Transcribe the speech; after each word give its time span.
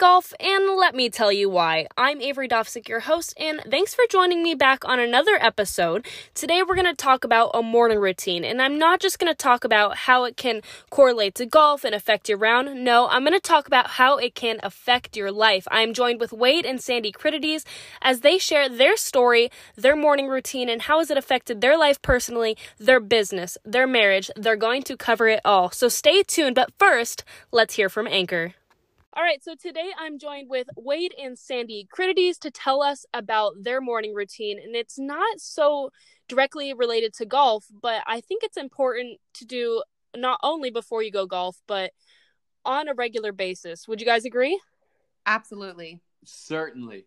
golf, 0.00 0.32
and 0.40 0.78
let 0.78 0.94
me 0.94 1.10
tell 1.10 1.30
you 1.30 1.50
why. 1.50 1.86
I'm 1.98 2.20
Averee 2.20 2.48
Dovsek, 2.48 2.88
your 2.88 3.00
host, 3.00 3.34
and 3.36 3.60
thanks 3.70 3.94
for 3.94 4.04
joining 4.08 4.42
me 4.42 4.54
back 4.54 4.82
on 4.88 4.98
another 4.98 5.36
episode. 5.38 6.06
Today, 6.32 6.62
we're 6.62 6.74
going 6.74 6.86
to 6.86 6.94
talk 6.94 7.22
about 7.22 7.50
a 7.52 7.62
morning 7.62 7.98
routine, 7.98 8.42
and 8.42 8.62
I'm 8.62 8.78
not 8.78 9.00
just 9.00 9.18
going 9.18 9.30
to 9.30 9.36
talk 9.36 9.62
about 9.62 9.98
how 9.98 10.24
it 10.24 10.38
can 10.38 10.62
correlate 10.88 11.34
to 11.34 11.44
golf 11.44 11.84
and 11.84 11.94
affect 11.94 12.30
your 12.30 12.38
round. 12.38 12.82
No, 12.82 13.08
I'm 13.08 13.24
going 13.24 13.34
to 13.34 13.40
talk 13.40 13.66
about 13.66 13.88
how 13.88 14.16
it 14.16 14.34
can 14.34 14.58
affect 14.62 15.18
your 15.18 15.30
life. 15.30 15.68
I'm 15.70 15.92
joined 15.92 16.18
with 16.18 16.32
Wade 16.32 16.64
and 16.64 16.80
Sandy 16.80 17.12
Critides 17.12 17.66
as 18.00 18.20
they 18.20 18.38
share 18.38 18.70
their 18.70 18.96
story, 18.96 19.50
their 19.76 19.96
morning 19.96 20.28
routine, 20.28 20.70
and 20.70 20.80
how 20.80 21.00
has 21.00 21.10
it 21.10 21.18
affected 21.18 21.60
their 21.60 21.76
life 21.76 22.00
personally, 22.00 22.56
their 22.78 23.00
business, 23.00 23.58
their 23.66 23.86
marriage. 23.86 24.30
They're 24.34 24.56
going 24.56 24.82
to 24.84 24.96
cover 24.96 25.28
it 25.28 25.42
all. 25.44 25.70
So 25.70 25.88
stay 25.88 26.22
tuned, 26.22 26.54
but 26.54 26.72
first, 26.78 27.22
let's 27.52 27.74
hear 27.74 27.90
from 27.90 28.06
Anchor. 28.06 28.54
All 29.12 29.24
right, 29.24 29.42
so 29.42 29.56
today 29.60 29.90
I'm 29.98 30.20
joined 30.20 30.48
with 30.48 30.68
Wade 30.76 31.12
and 31.20 31.36
Sandy 31.36 31.88
Critides 31.92 32.38
to 32.38 32.50
tell 32.52 32.80
us 32.80 33.04
about 33.12 33.54
their 33.60 33.80
morning 33.80 34.14
routine. 34.14 34.60
And 34.62 34.76
it's 34.76 35.00
not 35.00 35.40
so 35.40 35.90
directly 36.28 36.72
related 36.74 37.12
to 37.14 37.26
golf, 37.26 37.66
but 37.82 38.04
I 38.06 38.20
think 38.20 38.44
it's 38.44 38.56
important 38.56 39.18
to 39.34 39.44
do 39.44 39.82
not 40.16 40.38
only 40.44 40.70
before 40.70 41.02
you 41.02 41.10
go 41.10 41.26
golf, 41.26 41.56
but 41.66 41.90
on 42.64 42.86
a 42.86 42.94
regular 42.94 43.32
basis. 43.32 43.88
Would 43.88 44.00
you 44.00 44.06
guys 44.06 44.24
agree? 44.24 44.60
Absolutely. 45.26 45.98
Certainly. 46.24 47.06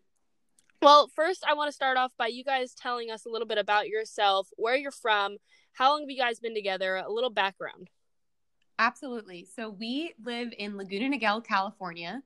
Well, 0.82 1.08
first, 1.16 1.46
I 1.48 1.54
want 1.54 1.70
to 1.70 1.74
start 1.74 1.96
off 1.96 2.12
by 2.18 2.28
you 2.28 2.44
guys 2.44 2.74
telling 2.74 3.12
us 3.12 3.26
a 3.26 3.30
little 3.30 3.48
bit 3.48 3.58
about 3.58 3.88
yourself, 3.88 4.50
where 4.58 4.76
you're 4.76 4.92
from, 4.92 5.38
how 5.72 5.92
long 5.92 6.02
have 6.02 6.10
you 6.10 6.22
guys 6.22 6.42
been 6.42 6.54
together, 6.54 6.98
a 6.98 7.10
little 7.10 7.30
background. 7.30 7.90
Absolutely. 8.80 9.48
So 9.56 9.70
we 9.70 10.14
live 10.24 10.50
in 10.58 10.78
Laguna 10.78 11.18
Niguel, 11.18 11.46
California. 11.46 12.22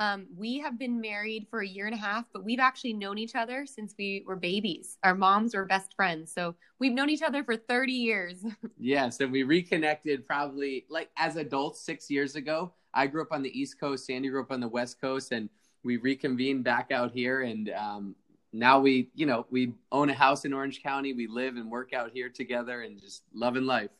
Um, 0.00 0.28
we 0.36 0.58
have 0.58 0.78
been 0.78 1.00
married 1.00 1.48
for 1.50 1.60
a 1.60 1.66
year 1.66 1.86
and 1.86 1.94
a 1.94 1.98
half, 1.98 2.26
but 2.32 2.44
we've 2.44 2.60
actually 2.60 2.92
known 2.92 3.18
each 3.18 3.34
other 3.34 3.66
since 3.66 3.94
we 3.98 4.22
were 4.26 4.36
babies. 4.36 4.96
Our 5.02 5.14
moms 5.14 5.56
were 5.56 5.64
best 5.64 5.94
friends. 5.96 6.32
So 6.32 6.54
we've 6.78 6.92
known 6.92 7.10
each 7.10 7.22
other 7.22 7.42
for 7.42 7.56
30 7.56 7.92
years. 7.92 8.44
yes. 8.78 9.18
And 9.18 9.32
we 9.32 9.42
reconnected 9.42 10.24
probably 10.24 10.86
like 10.88 11.10
as 11.16 11.34
adults 11.34 11.80
six 11.80 12.08
years 12.08 12.36
ago. 12.36 12.72
I 12.94 13.08
grew 13.08 13.22
up 13.22 13.32
on 13.32 13.42
the 13.42 13.60
East 13.60 13.80
Coast, 13.80 14.06
Sandy 14.06 14.28
grew 14.28 14.40
up 14.40 14.52
on 14.52 14.60
the 14.60 14.68
West 14.68 15.00
Coast, 15.00 15.32
and 15.32 15.48
we 15.82 15.96
reconvened 15.96 16.64
back 16.64 16.90
out 16.92 17.12
here. 17.12 17.42
And 17.42 17.70
um, 17.70 18.14
now 18.52 18.78
we, 18.80 19.10
you 19.14 19.26
know, 19.26 19.46
we 19.50 19.74
own 19.90 20.10
a 20.10 20.14
house 20.14 20.44
in 20.44 20.52
Orange 20.52 20.82
County. 20.82 21.12
We 21.12 21.26
live 21.26 21.56
and 21.56 21.70
work 21.70 21.92
out 21.92 22.12
here 22.12 22.28
together 22.28 22.82
and 22.82 23.00
just 23.00 23.24
loving 23.34 23.64
life. 23.64 23.90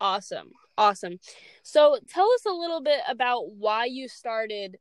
Awesome. 0.00 0.52
Awesome. 0.78 1.18
So 1.62 1.98
tell 2.08 2.30
us 2.32 2.46
a 2.46 2.52
little 2.52 2.80
bit 2.80 3.00
about 3.08 3.52
why 3.52 3.84
you 3.84 4.08
started 4.08 4.78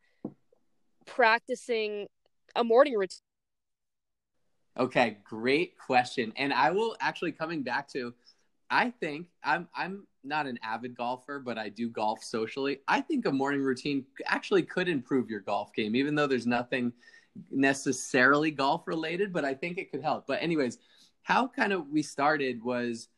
practicing 1.05 2.07
a 2.55 2.63
morning 2.63 2.93
routine. 2.93 3.19
Okay, 4.77 5.17
great 5.23 5.77
question. 5.77 6.31
And 6.37 6.53
I 6.53 6.71
will 6.71 6.95
actually 7.01 7.33
coming 7.33 7.61
back 7.61 7.89
to 7.89 8.13
I 8.69 8.89
think 8.89 9.27
I'm 9.43 9.67
I'm 9.75 10.07
not 10.23 10.47
an 10.47 10.57
avid 10.63 10.95
golfer, 10.95 11.39
but 11.39 11.57
I 11.57 11.67
do 11.67 11.89
golf 11.89 12.23
socially. 12.23 12.79
I 12.87 13.01
think 13.01 13.25
a 13.25 13.31
morning 13.31 13.61
routine 13.61 14.05
actually 14.27 14.63
could 14.63 14.87
improve 14.87 15.29
your 15.29 15.41
golf 15.41 15.73
game, 15.73 15.95
even 15.95 16.15
though 16.15 16.27
there's 16.27 16.47
nothing 16.47 16.93
necessarily 17.49 18.49
golf 18.49 18.87
related, 18.87 19.33
but 19.33 19.43
I 19.43 19.53
think 19.53 19.77
it 19.77 19.91
could 19.91 20.01
help. 20.01 20.25
But 20.25 20.41
anyways, 20.41 20.77
how 21.23 21.47
kind 21.47 21.73
of 21.73 21.89
we 21.89 22.01
started 22.01 22.63
was 22.63 23.09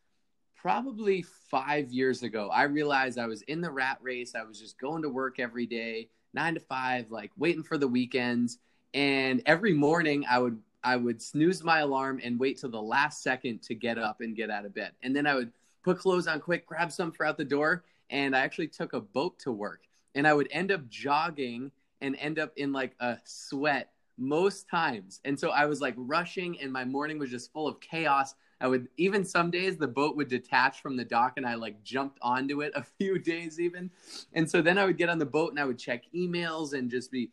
probably 0.64 1.22
five 1.52 1.92
years 1.92 2.24
ago, 2.24 2.50
I 2.50 2.64
realized 2.64 3.20
I 3.20 3.28
was 3.28 3.42
in 3.44 3.60
the 3.60 3.70
rat 3.70 3.98
race. 4.02 4.34
I 4.34 4.44
was 4.44 4.58
just 4.58 4.80
going 4.80 5.02
to 5.02 5.10
work 5.10 5.38
every 5.38 5.66
day, 5.66 6.08
nine 6.34 6.54
to 6.54 6.62
five, 6.62 7.12
like 7.12 7.32
waiting 7.38 7.64
for 7.64 7.78
the 7.78 7.88
weekends. 7.88 8.60
And 8.94 9.42
every 9.46 9.74
morning 9.74 10.24
I 10.28 10.40
would 10.40 10.58
I 10.82 10.96
would 10.96 11.22
snooze 11.22 11.64
my 11.64 11.80
alarm 11.80 12.22
and 12.24 12.40
wait 12.40 12.60
till 12.60 12.70
the 12.70 12.82
last 12.82 13.22
second 13.24 13.62
to 13.64 13.76
get 13.76 13.98
up 13.98 14.22
and 14.22 14.38
get 14.38 14.50
out 14.50 14.66
of 14.66 14.74
bed. 14.74 14.94
And 15.04 15.14
then 15.14 15.28
I 15.28 15.36
would 15.36 15.52
put 15.84 16.00
clothes 16.00 16.28
on 16.28 16.40
quick, 16.40 16.66
grab 16.66 16.94
some 16.94 17.12
for 17.12 17.26
out 17.26 17.38
the 17.38 17.44
door, 17.44 17.84
and 18.10 18.34
I 18.34 18.40
actually 18.40 18.68
took 18.70 18.94
a 18.94 19.02
boat 19.02 19.40
to 19.40 19.52
work. 19.52 19.82
And 20.16 20.26
I 20.26 20.34
would 20.34 20.48
end 20.50 20.72
up 20.72 20.88
jogging 20.88 21.72
and 22.00 22.16
end 22.20 22.40
up 22.40 22.54
in 22.56 22.72
like 22.72 22.96
a 23.02 23.18
sweat 23.26 23.92
most 24.18 24.70
times. 24.70 25.20
And 25.26 25.38
so 25.38 25.50
I 25.50 25.66
was 25.66 25.82
like 25.82 25.96
rushing 25.98 26.60
and 26.62 26.72
my 26.72 26.86
morning 26.86 27.20
was 27.20 27.32
just 27.32 27.52
full 27.52 27.68
of 27.68 27.82
chaos. 27.82 28.36
I 28.62 28.68
would 28.68 28.88
even 28.98 29.26
some 29.26 29.52
days 29.52 29.78
the 29.78 29.88
boat 29.88 30.16
would 30.16 30.30
detach 30.30 30.82
from 30.82 30.96
the 30.96 31.06
dock 31.06 31.34
and 31.38 31.46
I 31.46 31.56
like 31.56 31.84
jumped 31.84 32.20
onto 32.22 32.62
it 32.62 32.72
a 32.76 32.84
few 32.84 33.20
days 33.20 33.60
even. 33.60 33.92
And 34.34 34.50
so 34.50 34.62
then 34.62 34.78
I 34.78 34.86
would 34.86 34.98
get 34.98 35.10
on 35.10 35.20
the 35.20 35.26
boat 35.26 35.52
and 35.52 35.60
I 35.60 35.66
would 35.66 35.80
check 35.80 36.04
emails 36.16 36.74
and 36.74 36.90
just 36.90 37.12
be 37.12 37.32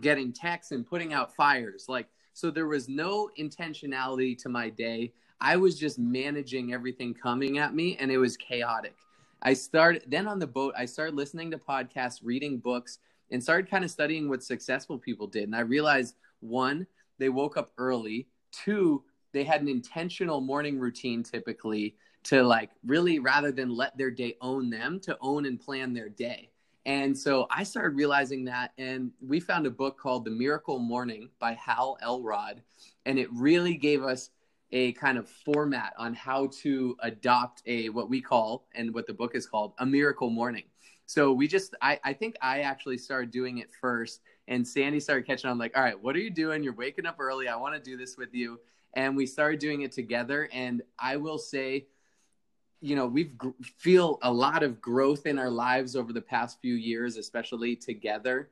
getting 0.00 0.32
texts 0.32 0.72
and 0.72 0.86
putting 0.86 1.12
out 1.12 1.34
fires. 1.34 1.86
Like 1.88 2.08
so 2.32 2.50
there 2.50 2.66
was 2.66 2.88
no 2.88 3.30
intentionality 3.38 4.36
to 4.38 4.48
my 4.48 4.68
day. 4.68 5.12
I 5.40 5.56
was 5.56 5.78
just 5.78 5.98
managing 5.98 6.72
everything 6.72 7.14
coming 7.14 7.58
at 7.58 7.74
me 7.74 7.96
and 7.98 8.10
it 8.10 8.18
was 8.18 8.36
chaotic. 8.36 8.94
I 9.42 9.52
started 9.54 10.04
then 10.06 10.26
on 10.26 10.38
the 10.38 10.46
boat, 10.46 10.74
I 10.76 10.86
started 10.86 11.14
listening 11.14 11.50
to 11.50 11.58
podcasts, 11.58 12.20
reading 12.22 12.58
books, 12.58 12.98
and 13.30 13.42
started 13.42 13.70
kind 13.70 13.84
of 13.84 13.90
studying 13.90 14.28
what 14.28 14.42
successful 14.42 14.98
people 14.98 15.26
did. 15.26 15.44
And 15.44 15.56
I 15.56 15.60
realized 15.60 16.16
one, 16.40 16.86
they 17.18 17.28
woke 17.28 17.56
up 17.56 17.70
early. 17.78 18.28
Two, 18.52 19.04
they 19.36 19.44
had 19.44 19.60
an 19.60 19.68
intentional 19.68 20.40
morning 20.40 20.78
routine 20.78 21.22
typically 21.22 21.94
to 22.24 22.42
like 22.42 22.70
really 22.86 23.18
rather 23.18 23.52
than 23.52 23.68
let 23.68 23.96
their 23.98 24.10
day 24.10 24.34
own 24.40 24.70
them 24.70 24.98
to 25.00 25.16
own 25.20 25.44
and 25.44 25.60
plan 25.60 25.92
their 25.92 26.08
day. 26.08 26.50
And 26.86 27.16
so 27.16 27.46
i 27.50 27.62
started 27.62 27.96
realizing 27.96 28.44
that 28.44 28.72
and 28.78 29.10
we 29.20 29.40
found 29.40 29.66
a 29.66 29.70
book 29.70 29.98
called 29.98 30.24
the 30.24 30.30
miracle 30.30 30.78
morning 30.78 31.30
by 31.38 31.52
hal 31.54 31.98
elrod 32.00 32.62
and 33.04 33.18
it 33.18 33.28
really 33.32 33.76
gave 33.76 34.02
us 34.04 34.30
a 34.72 34.92
kind 34.92 35.18
of 35.18 35.28
format 35.28 35.92
on 35.98 36.14
how 36.14 36.48
to 36.62 36.96
adopt 37.02 37.62
a 37.66 37.88
what 37.90 38.08
we 38.08 38.20
call 38.20 38.66
and 38.74 38.94
what 38.94 39.06
the 39.06 39.14
book 39.14 39.34
is 39.34 39.46
called 39.46 39.74
a 39.78 39.86
miracle 39.86 40.30
morning. 40.30 40.64
So 41.06 41.32
we 41.32 41.46
just 41.46 41.74
i, 41.82 42.00
I 42.04 42.12
think 42.12 42.36
i 42.40 42.60
actually 42.60 42.98
started 42.98 43.30
doing 43.30 43.58
it 43.58 43.68
first 43.80 44.22
and 44.48 44.66
sandy 44.66 45.00
started 45.00 45.26
catching 45.26 45.50
on 45.50 45.58
like 45.58 45.76
all 45.76 45.82
right 45.82 46.00
what 46.00 46.14
are 46.16 46.20
you 46.20 46.30
doing? 46.30 46.62
You're 46.62 46.74
waking 46.74 47.06
up 47.06 47.16
early. 47.18 47.48
I 47.48 47.56
want 47.56 47.74
to 47.74 47.80
do 47.80 47.96
this 47.96 48.16
with 48.16 48.34
you. 48.34 48.60
And 48.94 49.16
we 49.16 49.26
started 49.26 49.60
doing 49.60 49.82
it 49.82 49.92
together. 49.92 50.48
And 50.52 50.82
i 50.98 51.16
will 51.16 51.38
say 51.38 51.86
you 52.80 52.94
know 52.94 53.06
we've 53.06 53.36
gr- 53.36 53.50
feel 53.78 54.18
a 54.22 54.32
lot 54.32 54.62
of 54.62 54.80
growth 54.80 55.26
in 55.26 55.38
our 55.38 55.50
lives 55.50 55.96
over 55.96 56.12
the 56.12 56.20
past 56.20 56.60
few 56.60 56.74
years 56.74 57.16
especially 57.16 57.76
together. 57.76 58.50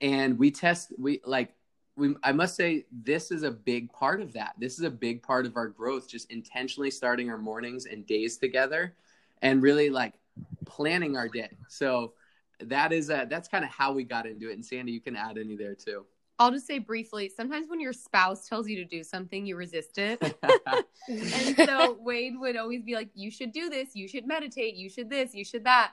And 0.00 0.38
we 0.38 0.50
test 0.50 0.92
we 0.98 1.20
like 1.24 1.54
we 1.96 2.14
i 2.22 2.32
must 2.32 2.56
say 2.56 2.86
this 2.90 3.30
is 3.30 3.42
a 3.42 3.50
big 3.50 3.92
part 3.92 4.20
of 4.20 4.32
that. 4.32 4.54
This 4.58 4.78
is 4.78 4.84
a 4.84 4.90
big 4.90 5.22
part 5.22 5.46
of 5.46 5.56
our 5.56 5.68
growth 5.68 6.08
just 6.08 6.30
intentionally 6.30 6.90
starting 6.90 7.30
our 7.30 7.38
mornings 7.38 7.86
and 7.86 8.06
days 8.06 8.38
together 8.38 8.94
and 9.42 9.62
really 9.62 9.90
like 9.90 10.14
planning 10.64 11.16
our 11.16 11.28
day. 11.28 11.50
So 11.68 12.14
that 12.68 12.92
is 12.92 13.10
a, 13.10 13.26
that's 13.28 13.48
kind 13.48 13.64
of 13.64 13.70
how 13.70 13.92
we 13.92 14.04
got 14.04 14.26
into 14.26 14.50
it 14.50 14.54
and 14.54 14.64
sandy 14.64 14.92
you 14.92 15.00
can 15.00 15.16
add 15.16 15.38
any 15.38 15.56
there 15.56 15.74
too 15.74 16.04
I'll 16.38 16.50
just 16.50 16.66
say 16.66 16.80
briefly 16.80 17.30
sometimes 17.34 17.68
when 17.68 17.78
your 17.78 17.92
spouse 17.92 18.48
tells 18.48 18.68
you 18.68 18.76
to 18.78 18.84
do 18.84 19.04
something, 19.04 19.46
you 19.46 19.54
resist 19.54 19.96
it. 19.98 20.20
and 21.08 21.56
so 21.56 21.96
Wade 22.00 22.34
would 22.36 22.56
always 22.56 22.82
be 22.82 22.94
like, 22.94 23.10
You 23.14 23.30
should 23.30 23.52
do 23.52 23.68
this. 23.68 23.90
You 23.94 24.08
should 24.08 24.26
meditate. 24.26 24.74
You 24.74 24.88
should 24.88 25.08
this. 25.08 25.34
You 25.34 25.44
should 25.44 25.64
that. 25.64 25.92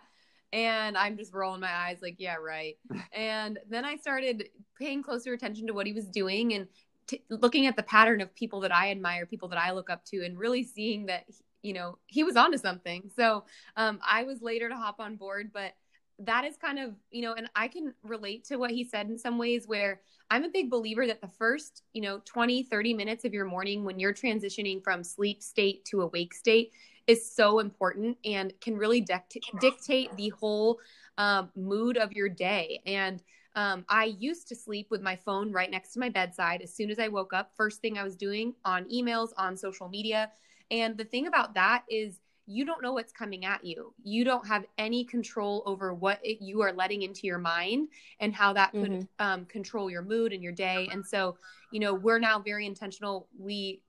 And 0.51 0.97
I'm 0.97 1.17
just 1.17 1.35
rolling 1.35 1.61
my 1.61 1.71
eyes, 1.71 1.99
like, 2.01 2.15
Yeah, 2.17 2.37
right. 2.37 2.77
and 3.13 3.59
then 3.69 3.85
I 3.85 3.97
started 3.97 4.49
paying 4.77 5.03
closer 5.03 5.33
attention 5.33 5.67
to 5.67 5.73
what 5.73 5.85
he 5.85 5.93
was 5.93 6.07
doing 6.07 6.53
and 6.53 6.67
t- 7.05 7.23
looking 7.29 7.67
at 7.67 7.75
the 7.75 7.83
pattern 7.83 8.19
of 8.19 8.33
people 8.33 8.61
that 8.61 8.73
I 8.73 8.89
admire, 8.89 9.27
people 9.27 9.49
that 9.49 9.59
I 9.59 9.71
look 9.71 9.91
up 9.91 10.03
to, 10.05 10.23
and 10.25 10.35
really 10.35 10.63
seeing 10.63 11.05
that, 11.07 11.25
you 11.61 11.73
know, 11.73 11.99
he 12.07 12.23
was 12.23 12.35
onto 12.35 12.57
something. 12.57 13.11
So 13.15 13.43
um, 13.75 13.99
I 14.03 14.23
was 14.23 14.41
later 14.41 14.69
to 14.69 14.75
hop 14.75 14.99
on 14.99 15.15
board, 15.15 15.51
but 15.53 15.73
that 16.19 16.43
is 16.43 16.57
kind 16.57 16.79
of, 16.79 16.93
you 17.11 17.21
know, 17.21 17.33
and 17.33 17.49
I 17.55 17.67
can 17.67 17.93
relate 18.03 18.43
to 18.45 18.57
what 18.57 18.71
he 18.71 18.83
said 18.83 19.07
in 19.09 19.17
some 19.17 19.37
ways 19.37 19.67
where 19.67 20.01
I'm 20.29 20.43
a 20.43 20.49
big 20.49 20.69
believer 20.69 21.07
that 21.07 21.21
the 21.21 21.27
first, 21.27 21.83
you 21.93 22.01
know, 22.01 22.21
20, 22.25 22.63
30 22.63 22.93
minutes 22.93 23.25
of 23.25 23.33
your 23.33 23.45
morning 23.45 23.83
when 23.83 23.99
you're 23.99 24.13
transitioning 24.13 24.83
from 24.83 25.03
sleep 25.03 25.41
state 25.41 25.85
to 25.85 26.01
awake 26.01 26.33
state 26.33 26.71
is 27.07 27.31
so 27.31 27.59
important 27.59 28.17
and 28.25 28.53
can 28.61 28.77
really 28.77 29.01
dict- 29.01 29.39
dictate 29.59 30.15
the 30.15 30.29
whole 30.29 30.79
um, 31.17 31.49
mood 31.55 31.97
of 31.97 32.11
your 32.11 32.29
day. 32.29 32.81
And 32.85 33.23
um, 33.55 33.83
I 33.89 34.15
used 34.19 34.47
to 34.49 34.55
sleep 34.55 34.87
with 34.91 35.01
my 35.01 35.15
phone 35.15 35.51
right 35.51 35.71
next 35.71 35.93
to 35.93 35.99
my 35.99 36.09
bedside. 36.09 36.61
As 36.61 36.73
soon 36.73 36.91
as 36.91 36.99
I 36.99 37.07
woke 37.07 37.33
up, 37.33 37.51
first 37.55 37.81
thing 37.81 37.97
I 37.97 38.03
was 38.03 38.15
doing 38.15 38.53
on 38.63 38.85
emails, 38.89 39.29
on 39.37 39.57
social 39.57 39.89
media. 39.89 40.31
And 40.69 40.97
the 40.97 41.03
thing 41.03 41.27
about 41.27 41.55
that 41.55 41.83
is, 41.89 42.19
you 42.49 42.65
don't 42.65 42.81
know 42.81 42.93
what's 42.93 43.13
coming 43.13 43.45
at 43.45 43.63
you. 43.63 43.93
You 44.03 44.25
don't 44.25 44.45
have 44.47 44.65
any 44.79 45.03
control 45.03 45.61
over 45.67 45.93
what 45.93 46.19
it, 46.23 46.41
you 46.41 46.61
are 46.61 46.73
letting 46.73 47.03
into 47.03 47.27
your 47.27 47.37
mind 47.37 47.89
and 48.19 48.33
how 48.33 48.53
that 48.53 48.71
could 48.71 48.91
mm-hmm. 48.91 49.25
um, 49.25 49.45
control 49.45 49.87
your 49.87 50.01
mood 50.01 50.33
and 50.33 50.41
your 50.41 50.51
day. 50.51 50.89
And 50.91 51.05
so, 51.05 51.37
you 51.71 51.79
know, 51.79 51.93
we're 51.93 52.17
now 52.17 52.39
very 52.39 52.65
intentional. 52.65 53.27
We, 53.37 53.83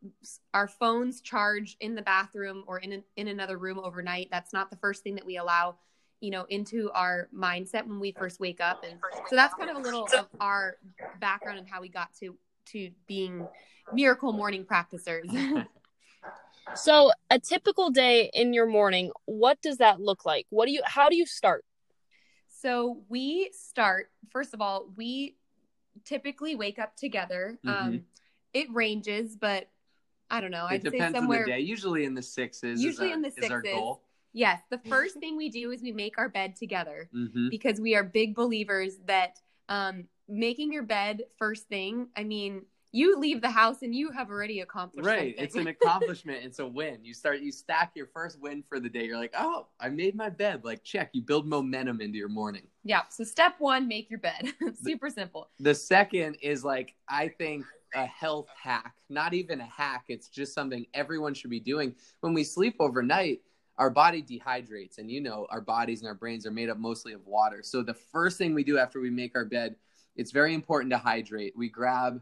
our 0.52 0.68
phones 0.68 1.22
charge 1.22 1.78
in 1.80 1.94
the 1.94 2.02
bathroom 2.02 2.64
or 2.66 2.80
in, 2.80 3.02
in 3.16 3.28
another 3.28 3.56
room 3.56 3.78
overnight. 3.78 4.28
That's 4.30 4.52
not 4.52 4.68
the 4.68 4.76
first 4.76 5.02
thing 5.02 5.14
that 5.14 5.24
we 5.24 5.38
allow 5.38 5.76
you 6.20 6.30
know, 6.30 6.44
into 6.50 6.90
our 6.92 7.30
mindset 7.34 7.86
when 7.86 7.98
we 7.98 8.12
first 8.12 8.40
wake 8.40 8.60
up. 8.60 8.84
And 8.84 9.00
so 9.30 9.36
that's 9.36 9.54
kind 9.54 9.70
of 9.70 9.78
a 9.78 9.80
little 9.80 10.06
of 10.14 10.28
our 10.38 10.76
background 11.18 11.58
and 11.58 11.66
how 11.66 11.80
we 11.80 11.88
got 11.88 12.12
to 12.16 12.36
to 12.72 12.90
being 13.06 13.48
miracle 13.94 14.30
morning 14.34 14.66
practicers. 14.66 15.30
so, 16.74 17.12
a 17.30 17.38
typical 17.38 17.90
day 17.90 18.30
in 18.32 18.52
your 18.52 18.66
morning, 18.66 19.10
what 19.26 19.60
does 19.62 19.78
that 19.78 20.00
look 20.00 20.24
like? 20.24 20.46
What 20.50 20.66
do 20.66 20.72
you 20.72 20.82
how 20.84 21.08
do 21.08 21.16
you 21.16 21.26
start? 21.26 21.64
So, 22.48 23.02
we 23.08 23.50
start 23.52 24.10
first 24.30 24.54
of 24.54 24.60
all, 24.60 24.90
we 24.96 25.36
typically 26.04 26.54
wake 26.54 26.78
up 26.78 26.96
together. 26.96 27.58
Mm-hmm. 27.64 27.86
Um 27.88 28.02
it 28.52 28.66
ranges, 28.72 29.36
but 29.36 29.68
I 30.30 30.40
don't 30.40 30.50
know. 30.50 30.66
It 30.66 30.74
I'd 30.74 30.82
depends 30.84 31.14
say 31.14 31.20
somewhere 31.20 31.40
on 31.40 31.44
the 31.44 31.52
day. 31.52 31.60
Usually 31.60 32.04
in 32.04 32.14
the 32.14 32.22
sixes. 32.22 32.82
Usually 32.82 33.08
our, 33.08 33.14
in 33.14 33.22
the 33.22 33.30
sixes. 33.30 33.96
Yes, 34.32 34.60
the 34.70 34.78
first 34.88 35.18
thing 35.18 35.36
we 35.36 35.48
do 35.48 35.70
is 35.70 35.82
we 35.82 35.92
make 35.92 36.18
our 36.18 36.28
bed 36.28 36.56
together 36.56 37.08
mm-hmm. 37.14 37.48
because 37.50 37.80
we 37.80 37.94
are 37.94 38.04
big 38.04 38.34
believers 38.34 38.96
that 39.06 39.38
um, 39.68 40.04
making 40.28 40.72
your 40.72 40.84
bed 40.84 41.22
first 41.36 41.68
thing. 41.68 42.08
I 42.16 42.24
mean, 42.24 42.62
you 42.92 43.18
leave 43.18 43.40
the 43.40 43.50
house 43.50 43.82
and 43.82 43.94
you 43.94 44.10
have 44.10 44.30
already 44.30 44.60
accomplished 44.60 45.06
right 45.06 45.36
something. 45.36 45.44
it's 45.44 45.54
an 45.54 45.66
accomplishment 45.68 46.44
it's 46.44 46.58
a 46.58 46.66
win 46.66 46.98
you 47.02 47.14
start 47.14 47.40
you 47.40 47.52
stack 47.52 47.92
your 47.94 48.06
first 48.06 48.40
win 48.40 48.62
for 48.62 48.80
the 48.80 48.88
day 48.88 49.04
you're 49.04 49.18
like 49.18 49.34
oh 49.38 49.66
i 49.78 49.88
made 49.88 50.14
my 50.14 50.28
bed 50.28 50.64
like 50.64 50.82
check 50.82 51.10
you 51.12 51.22
build 51.22 51.46
momentum 51.46 52.00
into 52.00 52.18
your 52.18 52.28
morning 52.28 52.62
yeah 52.84 53.02
so 53.08 53.24
step 53.24 53.54
one 53.58 53.86
make 53.86 54.10
your 54.10 54.18
bed 54.18 54.48
super 54.82 55.10
simple 55.10 55.48
the 55.58 55.74
second 55.74 56.36
is 56.42 56.64
like 56.64 56.94
i 57.08 57.28
think 57.28 57.64
a 57.94 58.06
health 58.06 58.48
hack, 58.60 58.94
not 59.08 59.34
even 59.34 59.60
a 59.60 59.66
hack. 59.66 60.04
It's 60.08 60.28
just 60.28 60.54
something 60.54 60.86
everyone 60.94 61.34
should 61.34 61.50
be 61.50 61.60
doing. 61.60 61.94
When 62.20 62.34
we 62.34 62.44
sleep 62.44 62.76
overnight, 62.80 63.40
our 63.78 63.90
body 63.90 64.22
dehydrates, 64.22 64.98
and 64.98 65.10
you 65.10 65.20
know, 65.20 65.46
our 65.50 65.60
bodies 65.60 66.00
and 66.00 66.08
our 66.08 66.14
brains 66.14 66.46
are 66.46 66.50
made 66.50 66.68
up 66.68 66.78
mostly 66.78 67.12
of 67.12 67.26
water. 67.26 67.60
So 67.62 67.82
the 67.82 67.94
first 67.94 68.36
thing 68.36 68.54
we 68.54 68.64
do 68.64 68.78
after 68.78 69.00
we 69.00 69.10
make 69.10 69.34
our 69.34 69.44
bed, 69.44 69.76
it's 70.16 70.32
very 70.32 70.54
important 70.54 70.92
to 70.92 70.98
hydrate. 70.98 71.54
We 71.56 71.68
grab 71.68 72.20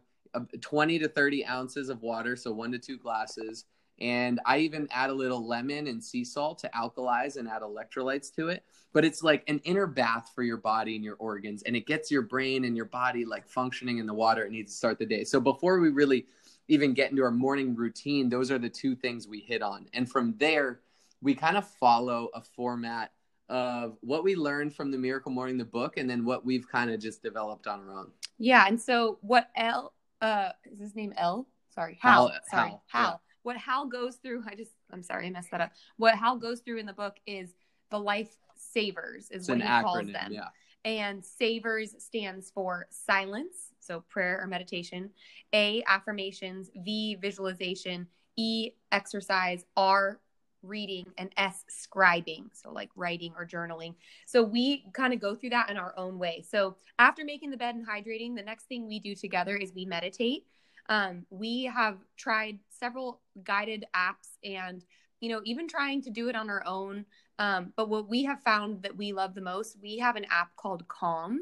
20 0.60 0.98
to 1.00 1.08
30 1.08 1.46
ounces 1.46 1.88
of 1.88 2.02
water, 2.02 2.36
so 2.36 2.52
one 2.52 2.72
to 2.72 2.78
two 2.78 2.98
glasses. 2.98 3.64
And 4.00 4.40
I 4.46 4.58
even 4.58 4.86
add 4.90 5.10
a 5.10 5.14
little 5.14 5.46
lemon 5.46 5.88
and 5.88 6.02
sea 6.02 6.25
salt 6.25 6.58
to 6.60 6.70
alkalize 6.75 7.36
and 7.36 7.48
add 7.48 7.62
electrolytes 7.62 8.32
to 8.36 8.48
it. 8.48 8.64
But 8.92 9.04
it's 9.04 9.22
like 9.22 9.42
an 9.48 9.58
inner 9.64 9.86
bath 9.86 10.30
for 10.34 10.42
your 10.42 10.56
body 10.56 10.94
and 10.94 11.04
your 11.04 11.16
organs. 11.16 11.62
And 11.64 11.75
it 11.75 11.86
gets 11.86 12.10
your 12.10 12.22
brain 12.22 12.64
and 12.64 12.76
your 12.76 12.86
body 12.86 13.25
like 13.25 13.48
functioning 13.48 13.98
in 13.98 14.06
the 14.06 14.14
water 14.14 14.44
it 14.44 14.52
needs 14.52 14.72
to 14.72 14.78
start 14.78 14.98
the 14.98 15.06
day. 15.06 15.25
So 15.25 15.40
before 15.40 15.80
we 15.80 15.88
really 15.88 16.26
even 16.69 16.94
get 16.94 17.10
into 17.10 17.22
our 17.25 17.30
morning 17.30 17.75
routine, 17.75 18.28
those 18.28 18.50
are 18.50 18.58
the 18.58 18.69
two 18.69 18.94
things 18.94 19.26
we 19.26 19.40
hit 19.40 19.62
on. 19.62 19.86
And 19.92 20.08
from 20.08 20.34
there, 20.38 20.80
we 21.20 21.34
kind 21.34 21.56
of 21.56 21.69
follow 21.69 22.28
a 22.34 22.40
format 22.40 23.10
of 23.48 23.96
what 24.02 24.22
we 24.22 24.36
learned 24.36 24.75
from 24.75 24.90
the 24.90 24.98
Miracle 24.98 25.32
Morning, 25.32 25.56
the 25.56 25.64
book, 25.64 25.96
and 25.96 26.08
then 26.08 26.25
what 26.25 26.44
we've 26.44 26.69
kind 26.69 26.90
of 26.90 27.00
just 27.00 27.22
developed 27.22 27.66
on 27.66 27.80
our 27.80 27.98
own. 27.98 28.10
Yeah. 28.38 28.66
And 28.69 28.80
so 28.80 29.19
what 29.22 29.48
L, 29.56 29.94
uh, 30.20 30.50
is 30.65 30.79
his 30.79 30.94
name 30.94 31.12
L? 31.17 31.49
Sorry, 31.75 31.99
Hal. 32.00 32.29
Hal 32.29 32.38
sorry, 32.50 32.70
Hal. 32.70 32.82
Hal. 32.88 33.11
Yeah 33.11 33.29
what 33.49 33.56
Hal 33.56 33.87
goes 33.87 34.17
through, 34.17 34.44
I 34.47 34.55
just, 34.55 34.73
I'm 34.93 35.03
sorry, 35.03 35.26
I 35.26 35.31
messed 35.31 35.50
that 35.53 35.62
up. 35.62 35.73
What 35.97 36.15
Hal 36.15 36.37
goes 36.37 36.61
through 36.61 36.81
in 36.81 36.85
the 36.85 36.93
book 36.93 37.17
is 37.26 37.55
the 37.91 37.99
life 37.99 38.37
savers, 38.56 39.31
is 39.31 39.43
it's 39.43 39.49
what 39.49 39.59
he 39.59 39.65
acronym, 39.65 39.82
calls 39.82 40.12
them. 40.12 40.32
Yeah. 40.32 40.49
And 40.85 41.25
savers 41.25 41.94
stands 41.99 42.50
for 42.50 42.87
silence, 42.91 43.73
so 43.81 44.05
prayer 44.11 44.38
or 44.43 44.47
meditation, 44.47 45.09
A, 45.55 45.82
affirmations, 45.87 46.71
V, 46.76 47.14
visualization, 47.14 48.06
E, 48.37 48.73
exercise, 48.93 49.64
R, 49.79 50.21
reading, 50.62 51.06
and 51.16 51.31
S, 51.37 51.64
scribing, 51.70 52.44
so 52.52 52.70
like 52.72 52.90
writing 52.96 53.32
or 53.37 53.46
journaling. 53.46 53.94
So 54.26 54.43
we 54.43 54.84
kind 54.93 55.12
of 55.12 55.20
go 55.20 55.34
through 55.34 55.50
that 55.50 55.70
in 55.70 55.76
our 55.76 55.94
own 55.96 56.19
way. 56.19 56.44
So 56.49 56.76
after 56.99 57.25
making 57.25 57.50
the 57.50 57.56
bed 57.56 57.75
and 57.75 57.87
hydrating, 57.87 58.37
the 58.37 58.43
next 58.43 58.64
thing 58.64 58.87
we 58.87 58.99
do 58.99 59.14
together 59.14 59.56
is 59.56 59.72
we 59.75 59.84
meditate. 59.84 60.44
Um, 60.88 61.26
we 61.31 61.64
have 61.64 61.99
tried 62.16 62.58
several 62.70 63.20
guided 63.44 63.84
apps 63.94 64.38
and, 64.43 64.84
you 65.20 65.28
know, 65.28 65.40
even 65.44 65.69
trying 65.69 66.02
to 66.02 66.10
do 66.10 66.28
it 66.28 66.37
on 66.37 66.49
our 66.49 66.64
own. 66.66 67.04
Um, 67.38 67.72
but 67.76 67.88
what 67.88 68.08
we 68.08 68.25
have 68.25 68.43
found 68.43 68.82
that 68.82 68.96
we 68.96 69.12
love 69.12 69.34
the 69.34 69.40
most, 69.40 69.76
we 69.81 69.99
have 69.99 70.16
an 70.16 70.26
app 70.31 70.56
called 70.56 70.88
Calm. 70.88 71.40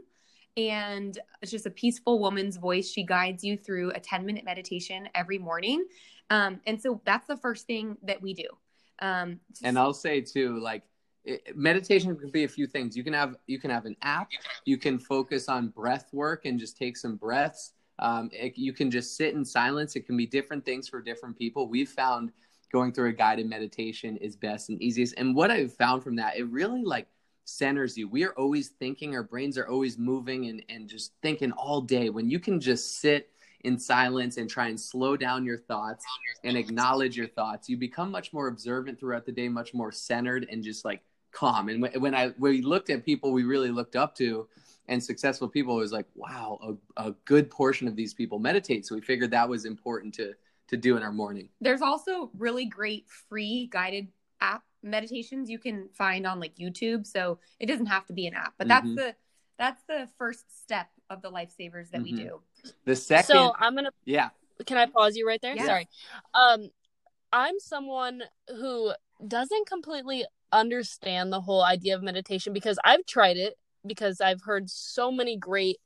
And 0.56 1.18
it's 1.42 1.50
just 1.50 1.66
a 1.66 1.70
peaceful 1.70 2.18
woman's 2.18 2.56
voice. 2.56 2.90
She 2.90 3.04
guides 3.04 3.44
you 3.44 3.56
through 3.56 3.92
a 3.92 4.00
10 4.00 4.24
minute 4.24 4.44
meditation 4.44 5.08
every 5.14 5.38
morning. 5.38 5.86
Um, 6.30 6.60
and 6.66 6.80
so 6.80 7.00
that's 7.04 7.26
the 7.26 7.36
first 7.36 7.66
thing 7.66 7.96
that 8.02 8.20
we 8.20 8.34
do. 8.34 8.48
Um, 9.00 9.40
and 9.62 9.78
I'll 9.78 9.92
say 9.92 10.20
too, 10.20 10.58
like, 10.60 10.82
meditation 11.54 12.16
can 12.16 12.30
be 12.30 12.44
a 12.44 12.48
few 12.48 12.68
things 12.68 12.96
you 12.96 13.02
can 13.02 13.12
have 13.12 13.34
you 13.48 13.58
can 13.58 13.68
have 13.68 13.84
an 13.84 13.96
app 14.02 14.28
you 14.64 14.78
can 14.78 14.96
focus 14.96 15.48
on 15.48 15.66
breath 15.70 16.06
work 16.12 16.44
and 16.44 16.56
just 16.56 16.76
take 16.76 16.96
some 16.96 17.16
breaths 17.16 17.72
um, 17.98 18.30
it, 18.32 18.56
you 18.56 18.72
can 18.72 18.90
just 18.90 19.16
sit 19.16 19.34
in 19.34 19.44
silence. 19.44 19.96
It 19.96 20.06
can 20.06 20.16
be 20.16 20.26
different 20.26 20.64
things 20.64 20.88
for 20.88 21.00
different 21.00 21.38
people. 21.38 21.68
We've 21.68 21.88
found 21.88 22.32
going 22.72 22.92
through 22.92 23.10
a 23.10 23.12
guided 23.12 23.48
meditation 23.48 24.16
is 24.18 24.36
best 24.36 24.68
and 24.68 24.80
easiest. 24.82 25.14
And 25.16 25.34
what 25.34 25.50
I've 25.50 25.72
found 25.72 26.02
from 26.02 26.16
that, 26.16 26.36
it 26.36 26.46
really 26.48 26.82
like 26.82 27.06
centers 27.44 27.96
you. 27.96 28.08
We 28.08 28.24
are 28.24 28.32
always 28.32 28.68
thinking, 28.68 29.14
our 29.14 29.22
brains 29.22 29.56
are 29.56 29.68
always 29.68 29.98
moving 29.98 30.46
and, 30.46 30.62
and 30.68 30.88
just 30.88 31.12
thinking 31.22 31.52
all 31.52 31.80
day. 31.80 32.10
When 32.10 32.28
you 32.28 32.40
can 32.40 32.60
just 32.60 33.00
sit 33.00 33.30
in 33.64 33.78
silence 33.78 34.36
and 34.36 34.48
try 34.48 34.68
and 34.68 34.78
slow 34.78 35.16
down 35.16 35.44
your 35.44 35.58
thoughts 35.58 36.04
and 36.44 36.56
acknowledge 36.56 37.16
your 37.16 37.28
thoughts, 37.28 37.68
you 37.68 37.76
become 37.76 38.10
much 38.10 38.32
more 38.32 38.48
observant 38.48 38.98
throughout 38.98 39.26
the 39.26 39.32
day, 39.32 39.48
much 39.48 39.74
more 39.74 39.90
centered 39.92 40.46
and 40.50 40.62
just 40.62 40.84
like 40.84 41.02
calm. 41.32 41.68
And 41.68 41.88
when 42.00 42.14
I 42.14 42.28
when 42.38 42.52
we 42.52 42.62
looked 42.62 42.90
at 42.90 43.04
people 43.04 43.32
we 43.32 43.44
really 43.44 43.70
looked 43.70 43.96
up 43.96 44.14
to, 44.16 44.46
and 44.88 45.02
successful 45.02 45.48
people 45.48 45.76
it 45.76 45.80
was 45.80 45.92
like 45.92 46.06
wow 46.14 46.78
a, 46.96 47.08
a 47.08 47.12
good 47.24 47.50
portion 47.50 47.88
of 47.88 47.96
these 47.96 48.14
people 48.14 48.38
meditate 48.38 48.86
so 48.86 48.94
we 48.94 49.00
figured 49.00 49.30
that 49.30 49.48
was 49.48 49.64
important 49.64 50.14
to 50.14 50.32
to 50.68 50.76
do 50.76 50.96
in 50.96 51.02
our 51.02 51.12
morning 51.12 51.48
there's 51.60 51.82
also 51.82 52.30
really 52.38 52.64
great 52.64 53.08
free 53.28 53.68
guided 53.70 54.08
app 54.40 54.62
meditations 54.82 55.50
you 55.50 55.58
can 55.58 55.88
find 55.92 56.26
on 56.26 56.38
like 56.38 56.54
youtube 56.56 57.06
so 57.06 57.38
it 57.58 57.66
doesn't 57.66 57.86
have 57.86 58.06
to 58.06 58.12
be 58.12 58.26
an 58.26 58.34
app 58.34 58.54
but 58.58 58.68
that's 58.68 58.86
mm-hmm. 58.86 58.96
the 58.96 59.14
that's 59.58 59.82
the 59.88 60.08
first 60.18 60.44
step 60.62 60.88
of 61.10 61.22
the 61.22 61.30
lifesavers 61.30 61.90
that 61.90 62.02
mm-hmm. 62.02 62.16
we 62.16 62.24
do 62.24 62.40
the 62.84 62.96
second 62.96 63.26
so 63.26 63.52
i'm 63.58 63.74
gonna 63.74 63.90
yeah 64.04 64.28
can 64.66 64.76
i 64.76 64.86
pause 64.86 65.16
you 65.16 65.26
right 65.26 65.40
there 65.42 65.56
sorry 65.58 65.88
um 66.34 66.68
i'm 67.32 67.58
someone 67.58 68.22
who 68.48 68.92
doesn't 69.26 69.66
completely 69.66 70.24
understand 70.52 71.32
the 71.32 71.40
whole 71.40 71.62
idea 71.62 71.94
of 71.94 72.02
meditation 72.02 72.52
because 72.52 72.78
i've 72.84 73.04
tried 73.06 73.36
it 73.36 73.54
because 73.86 74.20
I've 74.20 74.42
heard 74.42 74.68
so 74.68 75.10
many 75.10 75.36
great 75.36 75.78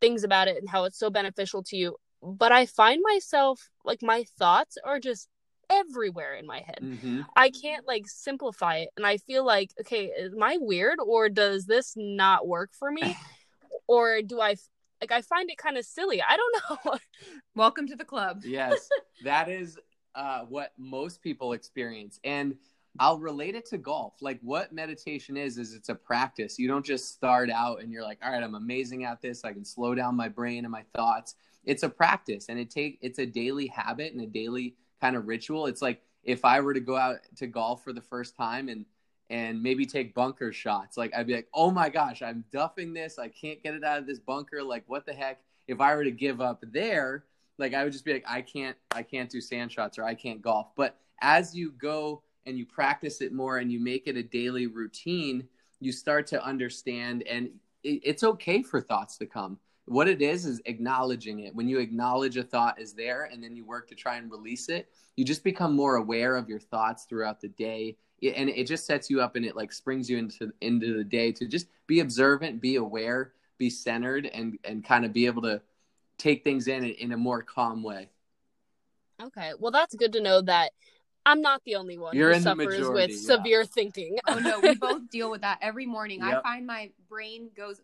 things 0.00 0.24
about 0.24 0.48
it 0.48 0.56
and 0.58 0.68
how 0.68 0.84
it's 0.84 0.98
so 0.98 1.10
beneficial 1.10 1.62
to 1.64 1.76
you. 1.76 1.96
But 2.22 2.52
I 2.52 2.66
find 2.66 3.02
myself 3.02 3.68
like 3.84 4.02
my 4.02 4.24
thoughts 4.38 4.76
are 4.84 5.00
just 5.00 5.28
everywhere 5.68 6.34
in 6.34 6.46
my 6.46 6.60
head. 6.60 6.78
Mm-hmm. 6.82 7.22
I 7.34 7.50
can't 7.50 7.86
like 7.86 8.04
simplify 8.06 8.78
it. 8.78 8.90
And 8.96 9.06
I 9.06 9.18
feel 9.18 9.44
like, 9.44 9.70
okay, 9.80 10.12
am 10.18 10.42
I 10.42 10.58
weird 10.60 10.98
or 11.04 11.28
does 11.28 11.66
this 11.66 11.94
not 11.96 12.46
work 12.46 12.70
for 12.78 12.90
me? 12.90 13.16
or 13.88 14.22
do 14.22 14.40
I 14.40 14.56
like 15.00 15.12
I 15.12 15.20
find 15.22 15.50
it 15.50 15.58
kind 15.58 15.76
of 15.76 15.84
silly. 15.84 16.22
I 16.22 16.36
don't 16.36 16.84
know. 16.86 16.98
Welcome 17.54 17.86
to 17.88 17.96
the 17.96 18.04
club. 18.04 18.42
yes. 18.44 18.88
That 19.24 19.48
is 19.48 19.78
uh, 20.14 20.40
what 20.42 20.72
most 20.78 21.22
people 21.22 21.52
experience. 21.54 22.20
And 22.24 22.54
I'll 22.98 23.18
relate 23.18 23.54
it 23.54 23.66
to 23.70 23.78
golf. 23.78 24.14
Like 24.20 24.38
what 24.42 24.72
meditation 24.72 25.36
is 25.36 25.58
is 25.58 25.74
it's 25.74 25.88
a 25.90 25.94
practice. 25.94 26.58
You 26.58 26.68
don't 26.68 26.84
just 26.84 27.12
start 27.12 27.50
out 27.50 27.82
and 27.82 27.90
you're 27.92 28.02
like, 28.02 28.18
"All 28.22 28.30
right, 28.30 28.42
I'm 28.42 28.54
amazing 28.54 29.04
at 29.04 29.20
this. 29.20 29.44
I 29.44 29.52
can 29.52 29.64
slow 29.64 29.94
down 29.94 30.16
my 30.16 30.28
brain 30.28 30.64
and 30.64 30.72
my 30.72 30.84
thoughts." 30.94 31.34
It's 31.64 31.82
a 31.82 31.88
practice 31.88 32.46
and 32.48 32.58
it 32.58 32.70
take 32.70 32.98
it's 33.02 33.18
a 33.18 33.26
daily 33.26 33.66
habit 33.66 34.12
and 34.12 34.22
a 34.22 34.26
daily 34.26 34.76
kind 35.00 35.16
of 35.16 35.26
ritual. 35.26 35.66
It's 35.66 35.82
like 35.82 36.00
if 36.22 36.44
I 36.44 36.60
were 36.60 36.74
to 36.74 36.80
go 36.80 36.96
out 36.96 37.16
to 37.36 37.46
golf 37.46 37.82
for 37.84 37.92
the 37.92 38.00
first 38.00 38.36
time 38.36 38.68
and 38.68 38.84
and 39.30 39.62
maybe 39.62 39.86
take 39.86 40.14
bunker 40.14 40.52
shots, 40.52 40.96
like 40.96 41.14
I'd 41.14 41.26
be 41.26 41.34
like, 41.34 41.48
"Oh 41.52 41.70
my 41.70 41.88
gosh, 41.88 42.22
I'm 42.22 42.44
duffing 42.52 42.94
this. 42.94 43.18
I 43.18 43.28
can't 43.28 43.62
get 43.62 43.74
it 43.74 43.84
out 43.84 43.98
of 43.98 44.06
this 44.06 44.20
bunker. 44.20 44.62
Like 44.62 44.84
what 44.86 45.06
the 45.06 45.12
heck?" 45.12 45.40
If 45.66 45.80
I 45.80 45.94
were 45.96 46.04
to 46.04 46.12
give 46.12 46.40
up 46.40 46.64
there, 46.72 47.24
like 47.58 47.74
I 47.74 47.84
would 47.84 47.92
just 47.92 48.04
be 48.04 48.12
like, 48.12 48.24
"I 48.26 48.42
can't 48.42 48.76
I 48.92 49.02
can't 49.02 49.30
do 49.30 49.40
sand 49.40 49.72
shots 49.72 49.98
or 49.98 50.04
I 50.04 50.14
can't 50.14 50.42
golf." 50.42 50.68
But 50.76 50.98
as 51.20 51.54
you 51.54 51.72
go 51.72 52.22
and 52.46 52.56
you 52.56 52.64
practice 52.64 53.20
it 53.20 53.32
more 53.32 53.58
and 53.58 53.72
you 53.72 53.80
make 53.80 54.06
it 54.06 54.16
a 54.16 54.22
daily 54.22 54.66
routine, 54.66 55.48
you 55.80 55.92
start 55.92 56.26
to 56.28 56.44
understand 56.44 57.22
and 57.24 57.50
it's 57.82 58.24
okay 58.24 58.62
for 58.62 58.80
thoughts 58.80 59.16
to 59.18 59.26
come. 59.26 59.58
What 59.84 60.08
it 60.08 60.20
is 60.20 60.44
is 60.44 60.60
acknowledging 60.64 61.40
it. 61.40 61.54
When 61.54 61.68
you 61.68 61.78
acknowledge 61.78 62.36
a 62.36 62.42
thought 62.42 62.80
is 62.80 62.92
there 62.92 63.28
and 63.32 63.42
then 63.42 63.54
you 63.54 63.64
work 63.64 63.86
to 63.88 63.94
try 63.94 64.16
and 64.16 64.30
release 64.30 64.68
it, 64.68 64.88
you 65.14 65.24
just 65.24 65.44
become 65.44 65.76
more 65.76 65.96
aware 65.96 66.34
of 66.34 66.48
your 66.48 66.58
thoughts 66.58 67.04
throughout 67.04 67.40
the 67.40 67.48
day. 67.48 67.96
And 68.22 68.48
it 68.48 68.66
just 68.66 68.86
sets 68.86 69.10
you 69.10 69.20
up 69.20 69.36
and 69.36 69.44
it 69.44 69.56
like 69.56 69.72
springs 69.72 70.08
you 70.08 70.18
into 70.18 70.52
into 70.60 70.96
the 70.96 71.04
day 71.04 71.32
to 71.32 71.46
just 71.46 71.66
be 71.86 72.00
observant, 72.00 72.60
be 72.60 72.76
aware, 72.76 73.32
be 73.58 73.70
centered 73.70 74.26
and 74.26 74.58
and 74.64 74.84
kind 74.84 75.04
of 75.04 75.12
be 75.12 75.26
able 75.26 75.42
to 75.42 75.60
take 76.18 76.44
things 76.44 76.66
in 76.68 76.84
in 76.84 77.12
a 77.12 77.16
more 77.16 77.42
calm 77.42 77.82
way. 77.82 78.08
Okay. 79.22 79.52
Well, 79.58 79.72
that's 79.72 79.94
good 79.94 80.12
to 80.14 80.20
know 80.20 80.42
that 80.42 80.72
I'm 81.24 81.40
not 81.40 81.62
the 81.64 81.74
only 81.76 81.98
one 81.98 82.14
You're 82.16 82.30
who 82.30 82.36
in 82.36 82.42
the 82.42 82.50
suffers 82.50 82.66
majority, 82.78 82.92
with 82.92 83.10
yeah. 83.10 83.34
severe 83.36 83.64
thinking. 83.64 84.18
oh 84.28 84.38
no, 84.38 84.60
we 84.60 84.74
both 84.80 85.08
deal 85.10 85.30
with 85.30 85.40
that 85.42 85.58
every 85.60 85.86
morning. 85.86 86.22
I 86.22 86.40
find 86.42 86.66
my 86.66 86.90
brain 87.08 87.50
goes, 87.56 87.80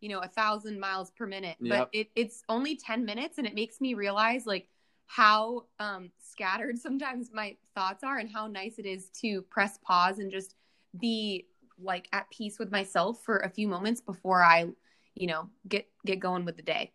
you 0.00 0.08
know, 0.08 0.20
a 0.20 0.28
thousand 0.28 0.80
miles 0.80 1.10
per 1.12 1.26
minute, 1.26 1.56
Yep. 1.60 1.78
but 1.78 1.88
it, 1.92 2.08
it's 2.16 2.42
only 2.48 2.76
10 2.76 3.04
minutes 3.04 3.38
and 3.38 3.46
it 3.46 3.54
makes 3.54 3.80
me 3.80 3.94
realize 3.94 4.46
like 4.46 4.68
how 5.06 5.64
um, 5.78 6.10
scattered 6.40 6.78
sometimes 6.78 7.30
my 7.34 7.54
thoughts 7.74 8.02
are 8.02 8.16
and 8.16 8.30
how 8.30 8.46
nice 8.46 8.78
it 8.78 8.86
is 8.86 9.10
to 9.10 9.42
press 9.42 9.78
pause 9.82 10.18
and 10.20 10.30
just 10.30 10.54
be 10.98 11.46
like 11.78 12.08
at 12.12 12.30
peace 12.30 12.58
with 12.58 12.70
myself 12.70 13.22
for 13.22 13.38
a 13.38 13.50
few 13.50 13.68
moments 13.68 14.00
before 14.00 14.42
I, 14.42 14.66
you 15.14 15.26
know, 15.26 15.50
get, 15.68 15.86
get 16.06 16.18
going 16.18 16.46
with 16.46 16.56
the 16.56 16.62
day. 16.62 16.92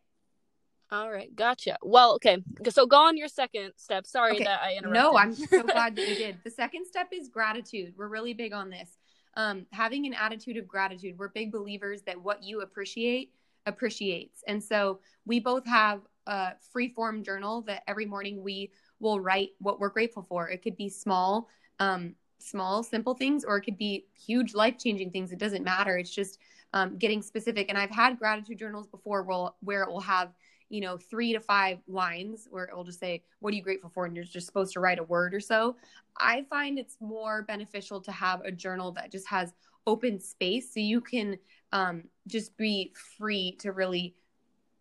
All 0.92 1.12
right, 1.12 1.36
gotcha. 1.36 1.78
Well, 1.84 2.16
okay. 2.16 2.38
So 2.70 2.88
go 2.88 2.98
on 2.98 3.18
your 3.18 3.28
second 3.28 3.74
step. 3.76 4.08
Sorry 4.08 4.34
Okay. 4.36 4.44
that 4.46 4.62
I 4.64 4.74
interrupted. 4.74 4.94
No, 4.94 5.18
I'm 5.18 5.36
so 5.36 5.64
glad 5.64 5.96
that 5.96 6.08
you 6.08 6.16
did. 6.16 6.38
The 6.44 6.52
second 6.52 6.86
step 6.86 7.10
is 7.12 7.30
gratitude. 7.30 7.94
We're 7.98 8.08
really 8.08 8.34
big 8.34 8.54
on 8.54 8.70
this. 8.70 8.98
Um, 9.36 9.66
having 9.72 10.06
an 10.08 10.14
attitude 10.14 10.58
of 10.58 10.68
gratitude. 10.68 11.18
We're 11.18 11.30
big 11.30 11.52
believers 11.52 12.02
that 12.04 12.20
what 12.20 12.44
you 12.44 12.62
appreciate 12.62 13.32
appreciates. 13.66 14.44
And 14.48 14.64
so 14.64 15.00
we 15.26 15.40
both 15.40 15.66
have 15.66 16.02
a 16.28 16.54
free 16.72 16.90
form 16.90 17.24
journal 17.24 17.62
that 17.64 17.84
every 17.88 18.06
morning 18.06 18.44
we 18.44 18.72
will 19.00 19.20
write 19.20 19.52
what 19.60 19.80
we're 19.80 19.90
grateful 19.90 20.26
for. 20.28 20.50
It 20.50 20.62
could 20.62 20.78
be 20.78 20.90
small, 20.90 21.50
um, 21.80 22.16
small, 22.40 22.84
simple 22.84 23.14
things, 23.14 23.44
or 23.44 23.58
it 23.58 23.62
could 23.62 23.78
be 23.78 24.06
huge, 24.14 24.54
life 24.54 24.78
changing 24.78 25.12
things. 25.12 25.32
It 25.32 25.40
doesn't 25.40 25.64
matter. 25.64 25.98
It's 25.98 26.14
just 26.14 26.40
um, 26.74 26.98
getting 26.98 27.22
specific. 27.22 27.68
And 27.70 27.78
I've 27.78 27.92
had 27.92 28.20
gratitude 28.20 28.60
journals 28.60 28.88
before 28.88 29.24
where, 29.24 29.50
where 29.62 29.84
it 29.84 29.90
will 29.90 30.02
have 30.02 30.34
you 30.70 30.82
know, 30.82 30.98
three 30.98 31.34
to 31.34 31.40
five 31.40 31.80
lines 31.88 32.48
where 32.50 32.66
it 32.66 32.76
will 32.76 32.84
just 32.84 33.00
say, 33.00 33.24
What 33.40 33.54
are 33.54 33.56
you 33.56 33.62
grateful 33.62 33.92
for? 33.94 34.06
And 34.06 34.16
you're 34.16 34.26
just 34.26 34.48
supposed 34.48 34.74
to 34.74 34.80
write 34.80 35.00
a 35.00 35.04
word 35.04 35.34
or 35.34 35.40
so. 35.40 35.76
I 36.18 36.46
find 36.50 36.80
it's 36.80 36.98
more 37.00 37.44
beneficial 37.44 38.02
to 38.02 38.12
have 38.12 38.42
a 38.42 38.52
journal 38.52 38.92
that 38.94 39.12
just 39.12 39.28
has 39.28 39.54
open 39.88 40.20
space 40.20 40.74
so 40.74 40.80
you 40.80 41.02
can 41.02 41.38
um, 41.72 42.04
just 42.28 42.58
be 42.58 42.94
free 43.18 43.56
to 43.60 43.72
really 43.72 44.16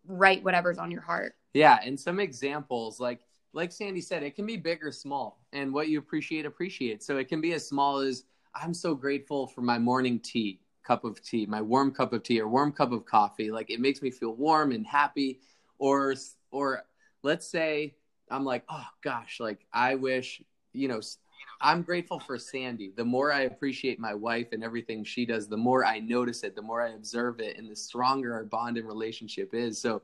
write 0.07 0.43
whatever's 0.43 0.77
on 0.77 0.91
your 0.91 1.01
heart. 1.01 1.35
Yeah, 1.53 1.79
and 1.83 1.99
some 1.99 2.19
examples 2.19 2.99
like 2.99 3.21
like 3.55 3.71
Sandy 3.71 4.01
said, 4.01 4.21
it 4.21 4.35
can 4.35 4.45
be 4.45 4.57
big 4.57 4.83
or 4.83 4.91
small, 4.91 5.39
and 5.53 5.73
what 5.73 5.87
you 5.87 5.97
appreciate 5.97 6.45
appreciate. 6.45 7.01
So 7.01 7.17
it 7.17 7.29
can 7.29 7.39
be 7.39 7.53
as 7.53 7.65
small 7.65 7.99
as 7.99 8.25
I'm 8.53 8.73
so 8.73 8.93
grateful 8.93 9.47
for 9.47 9.61
my 9.61 9.79
morning 9.79 10.19
tea, 10.19 10.59
cup 10.83 11.05
of 11.05 11.23
tea, 11.23 11.45
my 11.45 11.61
warm 11.61 11.91
cup 11.91 12.11
of 12.11 12.21
tea 12.21 12.41
or 12.41 12.49
warm 12.49 12.73
cup 12.73 12.91
of 12.91 13.05
coffee. 13.05 13.49
Like 13.51 13.71
it 13.71 13.79
makes 13.79 14.01
me 14.01 14.11
feel 14.11 14.35
warm 14.35 14.73
and 14.73 14.85
happy. 14.85 15.39
Or 15.79 16.13
or 16.51 16.83
let's 17.23 17.47
say 17.47 17.95
I'm 18.29 18.43
like, 18.43 18.65
oh 18.69 18.85
gosh, 19.01 19.39
like 19.39 19.65
I 19.73 19.95
wish 19.95 20.41
you 20.73 20.87
know. 20.89 21.01
I'm 21.61 21.83
grateful 21.83 22.19
for 22.19 22.37
Sandy. 22.37 22.91
The 22.95 23.05
more 23.05 23.31
I 23.31 23.41
appreciate 23.41 23.97
my 23.97 24.13
wife 24.13 24.47
and 24.51 24.61
everything 24.61 25.05
she 25.05 25.25
does, 25.25 25.47
the 25.47 25.55
more 25.55 25.85
I 25.85 25.99
notice 25.99 26.43
it, 26.43 26.53
the 26.53 26.61
more 26.61 26.81
I 26.81 26.89
observe 26.89 27.39
it, 27.39 27.57
and 27.57 27.69
the 27.69 27.75
stronger 27.75 28.33
our 28.33 28.43
bond 28.43 28.77
and 28.77 28.85
relationship 28.85 29.53
is. 29.53 29.79
So 29.79 30.01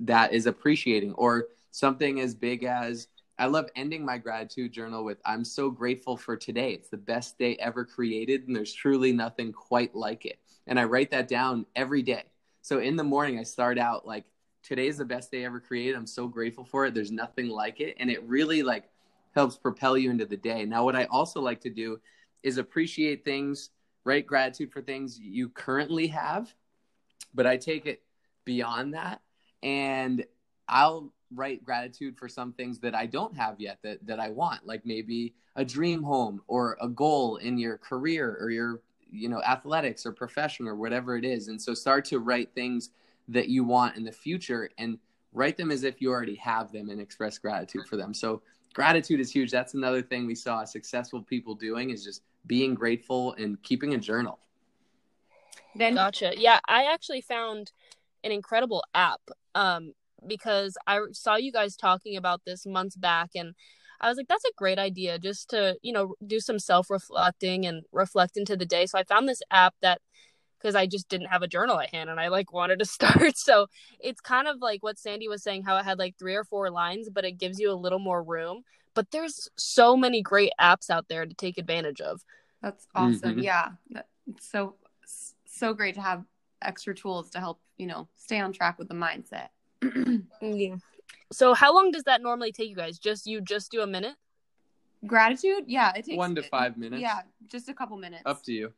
that 0.00 0.34
is 0.34 0.46
appreciating. 0.46 1.14
Or 1.14 1.48
something 1.74 2.20
as 2.20 2.36
big 2.36 2.62
as 2.62 3.08
I 3.36 3.46
love 3.46 3.68
ending 3.74 4.04
my 4.04 4.16
gratitude 4.16 4.72
journal 4.72 5.04
with 5.04 5.18
I'm 5.24 5.44
so 5.44 5.70
grateful 5.70 6.16
for 6.16 6.36
today. 6.36 6.72
It's 6.72 6.88
the 6.88 6.96
best 6.96 7.36
day 7.36 7.56
ever 7.56 7.84
created, 7.84 8.46
and 8.46 8.54
there's 8.54 8.72
truly 8.72 9.12
nothing 9.12 9.52
quite 9.52 9.92
like 9.92 10.24
it. 10.24 10.38
And 10.68 10.78
I 10.78 10.84
write 10.84 11.10
that 11.10 11.26
down 11.26 11.66
every 11.74 12.02
day. 12.02 12.22
So 12.62 12.78
in 12.78 12.94
the 12.94 13.02
morning, 13.02 13.40
I 13.40 13.42
start 13.42 13.76
out 13.76 14.06
like, 14.06 14.24
today's 14.62 14.98
the 14.98 15.04
best 15.04 15.32
day 15.32 15.44
ever 15.44 15.58
created. 15.58 15.96
I'm 15.96 16.06
so 16.06 16.28
grateful 16.28 16.64
for 16.64 16.86
it. 16.86 16.94
There's 16.94 17.10
nothing 17.10 17.48
like 17.48 17.80
it. 17.80 17.96
And 17.98 18.08
it 18.08 18.22
really 18.22 18.62
like 18.62 18.88
helps 19.34 19.56
propel 19.56 19.98
you 19.98 20.12
into 20.12 20.26
the 20.26 20.36
day. 20.36 20.64
Now, 20.64 20.84
what 20.84 20.94
I 20.94 21.06
also 21.06 21.40
like 21.40 21.60
to 21.62 21.70
do 21.70 21.98
is 22.44 22.56
appreciate 22.56 23.24
things, 23.24 23.70
write 24.04 24.28
gratitude 24.28 24.70
for 24.70 24.80
things 24.80 25.18
you 25.18 25.48
currently 25.48 26.06
have, 26.06 26.54
but 27.34 27.48
I 27.48 27.56
take 27.56 27.86
it 27.86 28.00
beyond 28.44 28.94
that 28.94 29.22
and 29.60 30.24
I'll 30.68 31.12
write 31.34 31.64
gratitude 31.64 32.16
for 32.16 32.28
some 32.28 32.52
things 32.52 32.78
that 32.80 32.94
I 32.94 33.06
don't 33.06 33.36
have 33.36 33.60
yet 33.60 33.78
that, 33.82 34.06
that 34.06 34.20
I 34.20 34.30
want, 34.30 34.66
like 34.66 34.84
maybe 34.84 35.34
a 35.56 35.64
dream 35.64 36.02
home 36.02 36.42
or 36.48 36.76
a 36.80 36.88
goal 36.88 37.36
in 37.36 37.58
your 37.58 37.78
career 37.78 38.36
or 38.40 38.50
your, 38.50 38.80
you 39.10 39.28
know, 39.28 39.42
athletics 39.42 40.06
or 40.06 40.12
profession 40.12 40.66
or 40.66 40.74
whatever 40.74 41.16
it 41.16 41.24
is. 41.24 41.48
And 41.48 41.60
so 41.60 41.74
start 41.74 42.04
to 42.06 42.18
write 42.18 42.54
things 42.54 42.90
that 43.28 43.48
you 43.48 43.64
want 43.64 43.96
in 43.96 44.04
the 44.04 44.12
future 44.12 44.70
and 44.78 44.98
write 45.32 45.56
them 45.56 45.70
as 45.70 45.84
if 45.84 46.00
you 46.00 46.10
already 46.10 46.36
have 46.36 46.72
them 46.72 46.90
and 46.90 47.00
express 47.00 47.38
gratitude 47.38 47.86
for 47.86 47.96
them. 47.96 48.14
So 48.14 48.42
gratitude 48.72 49.20
is 49.20 49.30
huge. 49.30 49.50
That's 49.50 49.74
another 49.74 50.02
thing 50.02 50.26
we 50.26 50.34
saw 50.34 50.64
successful 50.64 51.22
people 51.22 51.54
doing 51.54 51.90
is 51.90 52.04
just 52.04 52.22
being 52.46 52.74
grateful 52.74 53.34
and 53.34 53.60
keeping 53.62 53.94
a 53.94 53.98
journal. 53.98 54.38
Then 55.74 55.94
Gotcha. 55.94 56.32
Yeah, 56.36 56.60
I 56.68 56.84
actually 56.92 57.20
found 57.20 57.72
an 58.22 58.32
incredible 58.32 58.82
app 58.94 59.20
um 59.54 59.92
because 60.26 60.76
I 60.86 61.00
saw 61.12 61.36
you 61.36 61.52
guys 61.52 61.76
talking 61.76 62.16
about 62.16 62.42
this 62.44 62.66
months 62.66 62.96
back 62.96 63.30
and 63.34 63.54
I 64.00 64.08
was 64.08 64.16
like 64.16 64.28
that's 64.28 64.44
a 64.44 64.52
great 64.56 64.78
idea 64.78 65.18
just 65.18 65.50
to, 65.50 65.76
you 65.82 65.92
know, 65.92 66.14
do 66.26 66.40
some 66.40 66.58
self-reflecting 66.58 67.64
and 67.66 67.84
reflect 67.92 68.36
into 68.36 68.56
the 68.56 68.66
day. 68.66 68.86
So 68.86 68.98
I 68.98 69.04
found 69.04 69.28
this 69.28 69.42
app 69.50 69.74
that 69.82 70.00
because 70.58 70.74
I 70.74 70.86
just 70.86 71.08
didn't 71.08 71.28
have 71.28 71.42
a 71.42 71.48
journal 71.48 71.78
at 71.80 71.90
hand 71.94 72.10
and 72.10 72.18
I 72.18 72.28
like 72.28 72.52
wanted 72.60 72.78
to 72.80 72.84
start. 72.84 73.36
So 73.36 73.66
it's 74.00 74.20
kind 74.20 74.48
of 74.48 74.56
like 74.60 74.82
what 74.82 74.98
Sandy 74.98 75.28
was 75.28 75.42
saying 75.42 75.62
how 75.64 75.76
it 75.76 75.84
had 75.84 75.98
like 75.98 76.16
three 76.18 76.34
or 76.34 76.44
four 76.44 76.70
lines 76.70 77.08
but 77.12 77.24
it 77.24 77.38
gives 77.38 77.58
you 77.58 77.70
a 77.70 77.74
little 77.74 77.98
more 77.98 78.22
room. 78.22 78.62
But 78.94 79.10
there's 79.10 79.48
so 79.56 79.96
many 79.96 80.22
great 80.22 80.52
apps 80.60 80.88
out 80.90 81.06
there 81.08 81.26
to 81.26 81.34
take 81.34 81.58
advantage 81.58 82.00
of. 82.00 82.22
that's 82.62 82.86
awesome. 82.94 83.36
Mhm. 83.36 83.42
Yeah. 83.42 83.70
It's 84.26 84.48
so, 84.50 84.76
so 85.46 85.74
great 85.74 85.94
to 85.96 86.00
have 86.00 86.24
extra 86.62 86.94
tools 86.94 87.30
to 87.30 87.40
help, 87.40 87.60
you 87.76 87.86
know, 87.86 88.08
stay 88.16 88.40
on 88.40 88.52
track 88.52 88.78
with 88.78 88.88
the 88.88 88.94
mindset. 88.94 89.48
Yeah. 90.40 90.76
So 91.32 91.54
how 91.54 91.74
long 91.74 91.90
does 91.90 92.04
that 92.04 92.22
normally 92.22 92.52
take 92.52 92.68
you 92.68 92.76
guys? 92.76 92.98
Just 92.98 93.26
you 93.26 93.40
just 93.40 93.70
do 93.70 93.80
a 93.80 93.86
minute? 93.86 94.14
Gratitude. 95.06 95.64
Yeah. 95.66 95.90
It 95.90 96.04
takes 96.04 96.16
One 96.16 96.34
to 96.34 96.42
five 96.42 96.76
minutes. 96.76 97.02
Yeah. 97.02 97.22
Just 97.48 97.68
a 97.68 97.74
couple 97.74 97.96
minutes. 97.96 98.22
Up 98.26 98.42
to 98.44 98.52
you. 98.52 98.72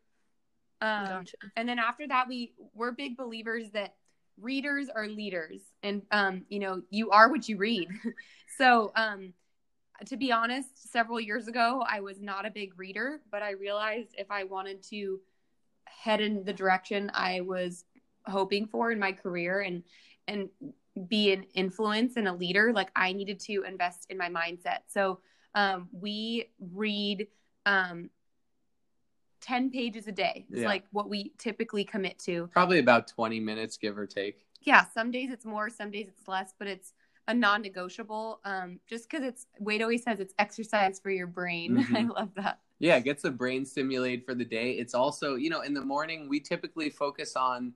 Um, 0.80 1.06
Gotcha. 1.06 1.36
and 1.56 1.68
then 1.68 1.78
after 1.78 2.06
that 2.06 2.28
we 2.28 2.52
we're 2.74 2.92
big 2.92 3.16
believers 3.16 3.70
that 3.70 3.94
readers 4.38 4.88
are 4.94 5.08
leaders 5.08 5.60
and 5.82 6.02
um 6.10 6.44
you 6.50 6.58
know 6.58 6.82
you 6.90 7.10
are 7.10 7.30
what 7.30 7.48
you 7.48 7.56
read 7.56 7.88
so 8.58 8.92
um 8.94 9.32
to 10.04 10.18
be 10.18 10.30
honest 10.30 10.92
several 10.92 11.18
years 11.18 11.48
ago 11.48 11.82
i 11.88 12.00
was 12.00 12.20
not 12.20 12.44
a 12.44 12.50
big 12.50 12.78
reader 12.78 13.20
but 13.30 13.42
i 13.42 13.52
realized 13.52 14.10
if 14.18 14.30
i 14.30 14.44
wanted 14.44 14.82
to 14.82 15.18
head 15.86 16.20
in 16.20 16.44
the 16.44 16.52
direction 16.52 17.10
i 17.14 17.40
was 17.40 17.84
hoping 18.26 18.66
for 18.66 18.92
in 18.92 18.98
my 18.98 19.12
career 19.12 19.60
and 19.60 19.82
and 20.28 20.50
be 21.08 21.32
an 21.32 21.44
influence 21.54 22.16
and 22.16 22.26
a 22.26 22.32
leader 22.32 22.72
like 22.72 22.90
i 22.96 23.12
needed 23.12 23.38
to 23.38 23.62
invest 23.64 24.06
in 24.10 24.16
my 24.16 24.28
mindset 24.30 24.78
so 24.86 25.20
um 25.54 25.88
we 25.92 26.50
read 26.72 27.26
um 27.66 28.08
10 29.42 29.70
pages 29.70 30.06
a 30.08 30.12
day 30.12 30.46
is 30.50 30.60
Yeah. 30.62 30.68
like 30.68 30.84
what 30.92 31.08
we 31.08 31.32
typically 31.38 31.84
commit 31.84 32.18
to 32.20 32.48
Probably 32.52 32.78
about 32.78 33.06
20 33.06 33.38
minutes, 33.40 33.76
give 33.76 33.98
or 33.98 34.06
take. 34.06 34.46
yeah 34.62 34.84
some 34.94 35.10
days 35.10 35.30
it's 35.30 35.44
more 35.44 35.68
some 35.68 35.90
days 35.90 36.08
it's 36.08 36.26
less 36.26 36.54
but 36.58 36.66
it's 36.66 36.94
a 37.28 37.34
non-negotiable 37.34 38.40
um 38.44 38.80
just 38.88 39.08
because 39.10 39.24
it's 39.24 39.46
wade 39.58 39.82
always 39.82 40.02
says 40.02 40.18
it's 40.20 40.34
exercise 40.38 40.98
for 40.98 41.10
your 41.10 41.26
brain 41.26 41.76
i 41.94 42.02
Mhm. 42.02 42.14
love 42.14 42.30
that 42.34 42.60
Yeah, 42.78 42.96
it 42.96 43.04
gets 43.04 43.22
the 43.22 43.30
brain 43.30 43.64
stimulated 43.64 44.24
for 44.26 44.34
the 44.34 44.44
day. 44.44 44.72
It's 44.72 44.92
also, 44.94 45.34
you 45.36 45.48
know, 45.48 45.62
in 45.62 45.72
the 45.72 45.80
morning, 45.80 46.28
we 46.28 46.40
typically 46.40 46.90
focus 46.90 47.34
on 47.34 47.72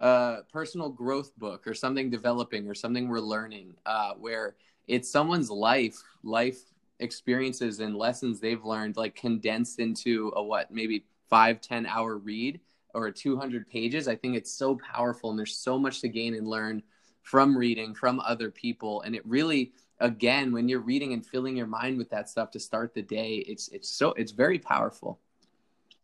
a 0.00 0.38
personal 0.52 0.88
growth 0.88 1.36
book 1.38 1.66
or 1.66 1.74
something 1.74 2.10
developing 2.10 2.68
or 2.68 2.74
something 2.74 3.08
we're 3.08 3.20
learning, 3.20 3.74
uh, 3.86 4.12
where 4.14 4.56
it's 4.88 5.10
someone's 5.10 5.50
life, 5.50 5.96
life 6.22 6.58
experiences 6.98 7.80
and 7.80 7.96
lessons 7.96 8.40
they've 8.40 8.64
learned, 8.64 8.96
like 8.96 9.14
condensed 9.14 9.78
into 9.78 10.32
a 10.36 10.42
what, 10.42 10.70
maybe 10.70 11.04
five 11.28 11.60
ten 11.60 11.86
hour 11.86 12.16
read 12.16 12.60
or 12.92 13.10
200 13.10 13.68
pages. 13.68 14.08
I 14.08 14.16
think 14.16 14.36
it's 14.36 14.52
so 14.52 14.76
powerful 14.76 15.30
and 15.30 15.38
there's 15.38 15.56
so 15.56 15.78
much 15.78 16.00
to 16.00 16.08
gain 16.08 16.34
and 16.34 16.48
learn 16.48 16.82
from 17.22 17.56
reading 17.56 17.94
from 17.94 18.18
other 18.20 18.50
people. 18.50 19.02
And 19.02 19.14
it 19.14 19.24
really, 19.24 19.72
again 20.00 20.52
when 20.52 20.68
you're 20.68 20.80
reading 20.80 21.12
and 21.12 21.24
filling 21.24 21.56
your 21.56 21.66
mind 21.66 21.98
with 21.98 22.10
that 22.10 22.28
stuff 22.28 22.50
to 22.50 22.58
start 22.58 22.94
the 22.94 23.02
day 23.02 23.44
it's 23.46 23.68
it's 23.68 23.90
so 23.90 24.12
it's 24.14 24.32
very 24.32 24.58
powerful 24.58 25.20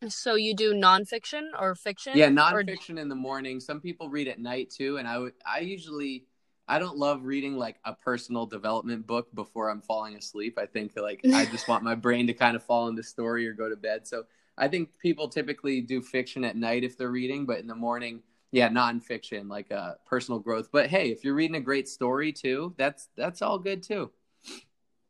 So 0.08 0.34
you 0.34 0.54
do 0.54 0.74
nonfiction 0.74 1.48
or 1.58 1.74
fiction? 1.74 2.16
yeah 2.16 2.26
Or- 2.26 2.30
nonfiction 2.62 2.98
in 3.00 3.08
the 3.08 3.14
morning. 3.14 3.60
Some 3.60 3.80
people 3.80 4.08
read 4.08 4.28
at 4.28 4.38
night 4.38 4.70
too 4.70 4.98
and 4.98 5.08
i 5.08 5.18
would 5.18 5.32
i 5.46 5.60
usually 5.60 6.26
i 6.68 6.78
don't 6.78 6.96
love 6.98 7.24
reading 7.24 7.56
like 7.56 7.76
a 7.84 7.94
personal 7.94 8.44
development 8.46 9.06
book 9.06 9.34
before 9.34 9.70
i'm 9.70 9.80
falling 9.80 10.14
asleep. 10.16 10.58
I 10.58 10.66
think 10.66 10.92
like 10.96 11.20
i 11.32 11.44
just 11.50 11.66
want 11.68 11.82
my 11.82 11.94
brain 11.94 12.26
to 12.26 12.34
kind 12.34 12.56
of 12.56 12.62
fall 12.62 12.88
into 12.88 13.02
story 13.02 13.46
or 13.48 13.52
go 13.54 13.68
to 13.68 13.76
bed. 13.76 14.06
So 14.06 14.24
i 14.58 14.68
think 14.68 14.98
people 14.98 15.28
typically 15.28 15.80
do 15.80 16.02
fiction 16.02 16.44
at 16.44 16.56
night 16.56 16.84
if 16.84 16.96
they're 16.96 17.10
reading 17.10 17.46
but 17.46 17.58
in 17.58 17.66
the 17.66 17.74
morning 17.74 18.22
yeah 18.52 18.68
nonfiction 18.68 19.48
like 19.48 19.72
uh 19.72 19.94
personal 20.06 20.38
growth. 20.40 20.68
But 20.70 20.88
hey 20.88 21.10
if 21.10 21.24
you're 21.24 21.34
reading 21.34 21.56
a 21.56 21.60
great 21.60 21.88
story 21.88 22.32
too 22.32 22.74
that's 22.76 23.08
that's 23.16 23.40
all 23.42 23.58
good 23.58 23.82
too. 23.82 24.10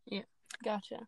Yeah, 0.06 0.22
Gotcha. 0.64 1.06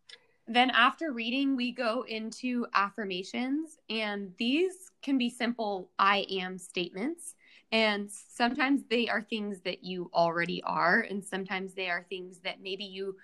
Then, 0.51 0.71
after 0.71 1.11
reading, 1.11 1.55
we 1.55 1.71
go 1.71 2.03
into 2.07 2.65
affirmations, 2.73 3.77
and 3.87 4.33
these 4.39 4.89
can 5.03 5.19
be 5.19 5.29
simple 5.29 5.91
I 5.99 6.25
am 6.31 6.57
statements. 6.57 7.35
And 7.71 8.09
sometimes 8.11 8.81
they 8.89 9.07
are 9.07 9.21
things 9.21 9.61
that 9.61 9.83
you 9.83 10.09
already 10.11 10.63
are, 10.63 11.01
and 11.01 11.23
sometimes 11.23 11.75
they 11.75 11.87
are 11.87 12.03
things 12.09 12.39
that 12.39 12.63
maybe 12.63 12.83
you 12.83 13.15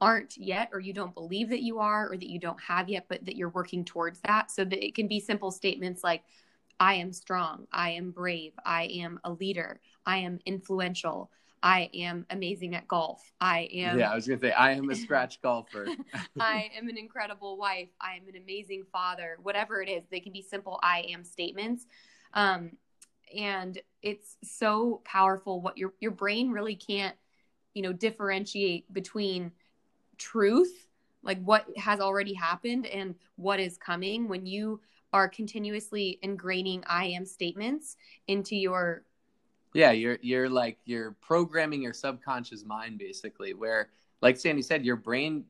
aren't 0.00 0.36
yet, 0.36 0.70
or 0.72 0.80
you 0.80 0.92
don't 0.92 1.14
believe 1.14 1.50
that 1.50 1.62
you 1.62 1.78
are, 1.78 2.10
or 2.10 2.16
that 2.16 2.28
you 2.28 2.40
don't 2.40 2.60
have 2.60 2.88
yet, 2.88 3.06
but 3.08 3.24
that 3.26 3.36
you're 3.36 3.50
working 3.50 3.84
towards 3.84 4.18
that. 4.22 4.50
So 4.50 4.64
that 4.64 4.84
it 4.84 4.96
can 4.96 5.06
be 5.06 5.20
simple 5.20 5.52
statements 5.52 6.02
like, 6.02 6.24
I 6.80 6.94
am 6.94 7.12
strong, 7.12 7.68
I 7.72 7.90
am 7.90 8.10
brave, 8.10 8.54
I 8.66 8.86
am 8.86 9.20
a 9.22 9.30
leader, 9.30 9.80
I 10.04 10.16
am 10.16 10.40
influential, 10.46 11.30
I 11.62 11.90
am 11.94 12.26
amazing 12.30 12.74
at 12.74 12.88
golf. 12.88 13.32
I 13.40 13.68
am. 13.72 13.98
Yeah, 13.98 14.10
I 14.10 14.14
was 14.14 14.26
gonna 14.26 14.40
say 14.40 14.52
I 14.52 14.72
am 14.72 14.90
a 14.90 14.94
scratch 14.96 15.40
golfer. 15.42 15.88
I 16.40 16.70
am 16.76 16.88
an 16.88 16.98
incredible 16.98 17.56
wife. 17.56 17.90
I 18.00 18.14
am 18.14 18.28
an 18.28 18.36
amazing 18.36 18.84
father. 18.90 19.38
Whatever 19.42 19.80
it 19.80 19.88
is, 19.88 20.02
they 20.10 20.20
can 20.20 20.32
be 20.32 20.42
simple 20.42 20.80
I 20.82 21.06
am 21.10 21.24
statements. 21.24 21.86
Um, 22.34 22.72
and 23.36 23.80
it's 24.02 24.36
so 24.42 25.02
powerful 25.04 25.60
what 25.60 25.78
your 25.78 25.92
your 26.00 26.10
brain 26.10 26.50
really 26.50 26.74
can't, 26.74 27.16
you 27.74 27.82
know, 27.82 27.92
differentiate 27.92 28.92
between 28.92 29.52
truth, 30.18 30.88
like 31.22 31.40
what 31.42 31.66
has 31.76 32.00
already 32.00 32.34
happened 32.34 32.86
and 32.86 33.14
what 33.36 33.60
is 33.60 33.78
coming 33.78 34.28
when 34.28 34.46
you 34.46 34.80
are 35.12 35.28
continuously 35.28 36.18
ingraining 36.24 36.82
I 36.86 37.06
am 37.06 37.26
statements 37.26 37.96
into 38.26 38.56
your 38.56 39.04
yeah 39.74 39.90
you're 39.90 40.18
you're 40.22 40.48
like 40.48 40.78
you're 40.84 41.12
programming 41.20 41.82
your 41.82 41.92
subconscious 41.92 42.64
mind 42.64 42.98
basically 42.98 43.54
where 43.54 43.88
like 44.20 44.36
sandy 44.36 44.62
said 44.62 44.84
your 44.84 44.96
brain 44.96 45.44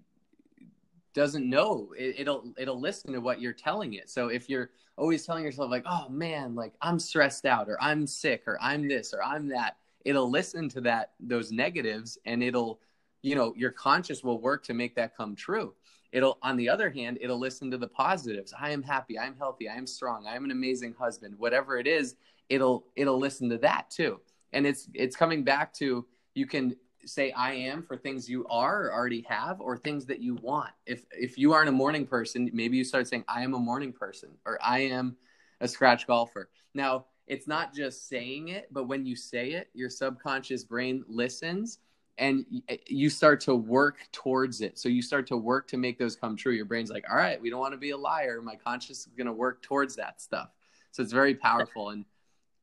doesn't 1.14 1.48
know. 1.48 1.92
It, 1.96 2.20
it'll 2.20 2.52
it'll 2.56 2.80
listen 2.80 3.12
to 3.12 3.20
what 3.20 3.40
you're 3.40 3.52
telling 3.52 3.94
it. 3.94 4.08
So 4.08 4.28
if 4.28 4.48
you're 4.48 4.70
always 4.96 5.24
telling 5.24 5.44
yourself 5.44 5.70
like 5.70 5.84
oh 5.86 6.06
man 6.10 6.54
like 6.54 6.74
i'm 6.82 6.98
stressed 6.98 7.46
out 7.46 7.66
or 7.66 7.82
i'm 7.82 8.06
sick 8.06 8.42
or 8.46 8.58
i'm 8.60 8.86
this 8.86 9.14
or 9.14 9.22
i'm 9.24 9.48
that 9.48 9.78
it'll 10.04 10.30
listen 10.30 10.68
to 10.68 10.82
that 10.82 11.12
those 11.18 11.50
negatives 11.50 12.18
and 12.26 12.42
it'll 12.42 12.78
you 13.22 13.34
know 13.34 13.54
your 13.56 13.70
conscious 13.70 14.22
will 14.22 14.38
work 14.38 14.62
to 14.64 14.74
make 14.74 14.94
that 14.94 15.16
come 15.16 15.34
true. 15.34 15.72
It'll 16.12 16.38
on 16.42 16.58
the 16.58 16.68
other 16.68 16.90
hand 16.90 17.18
it'll 17.22 17.38
listen 17.38 17.70
to 17.70 17.78
the 17.78 17.88
positives. 17.88 18.52
I 18.58 18.70
am 18.70 18.82
happy 18.82 19.18
i'm 19.18 19.34
healthy 19.36 19.68
i'm 19.68 19.86
strong 19.86 20.26
i'm 20.26 20.44
an 20.44 20.50
amazing 20.50 20.94
husband 20.98 21.38
whatever 21.38 21.78
it 21.78 21.86
is 21.86 22.16
it'll 22.48 22.86
it'll 22.96 23.18
listen 23.18 23.48
to 23.50 23.58
that 23.58 23.90
too. 23.90 24.20
And 24.52 24.66
it's 24.66 24.88
it's 24.94 25.16
coming 25.16 25.44
back 25.44 25.72
to 25.74 26.06
you 26.34 26.46
can 26.46 26.76
say 27.04 27.32
i 27.32 27.52
am 27.52 27.82
for 27.82 27.96
things 27.96 28.28
you 28.28 28.46
are 28.48 28.84
or 28.84 28.92
already 28.92 29.22
have 29.28 29.60
or 29.60 29.76
things 29.76 30.06
that 30.06 30.20
you 30.20 30.36
want. 30.36 30.70
If 30.86 31.04
if 31.10 31.38
you 31.38 31.52
aren't 31.52 31.68
a 31.68 31.72
morning 31.72 32.06
person 32.06 32.50
maybe 32.52 32.76
you 32.76 32.84
start 32.84 33.08
saying 33.08 33.24
i 33.28 33.42
am 33.42 33.54
a 33.54 33.58
morning 33.58 33.92
person 33.92 34.30
or 34.46 34.58
i 34.62 34.80
am 34.80 35.16
a 35.60 35.68
scratch 35.68 36.06
golfer. 36.06 36.50
Now 36.74 37.06
it's 37.26 37.46
not 37.46 37.74
just 37.74 38.08
saying 38.08 38.48
it 38.48 38.68
but 38.70 38.84
when 38.84 39.04
you 39.06 39.16
say 39.16 39.52
it 39.52 39.68
your 39.74 39.90
subconscious 39.90 40.64
brain 40.64 41.04
listens 41.08 41.78
and 42.18 42.44
eh, 42.68 42.76
you 42.86 43.08
start 43.08 43.40
to 43.40 43.56
work 43.56 43.98
towards 44.12 44.60
it. 44.60 44.78
So 44.78 44.88
you 44.88 45.02
start 45.02 45.26
to 45.28 45.36
work 45.36 45.66
to 45.68 45.76
make 45.76 45.98
those 45.98 46.14
come 46.14 46.36
true. 46.36 46.52
Your 46.52 46.66
brain's 46.66 46.90
like 46.90 47.04
all 47.10 47.16
right 47.16 47.40
we 47.40 47.50
don't 47.50 47.60
want 47.60 47.74
to 47.74 47.78
be 47.78 47.90
a 47.90 47.96
liar. 47.96 48.40
My 48.42 48.56
conscious 48.56 49.00
is 49.00 49.12
going 49.16 49.26
to 49.26 49.32
work 49.32 49.62
towards 49.62 49.96
that 49.96 50.20
stuff. 50.20 50.50
So 50.92 51.02
it's 51.02 51.12
very 51.12 51.34
powerful. 51.34 51.90
And 51.90 52.04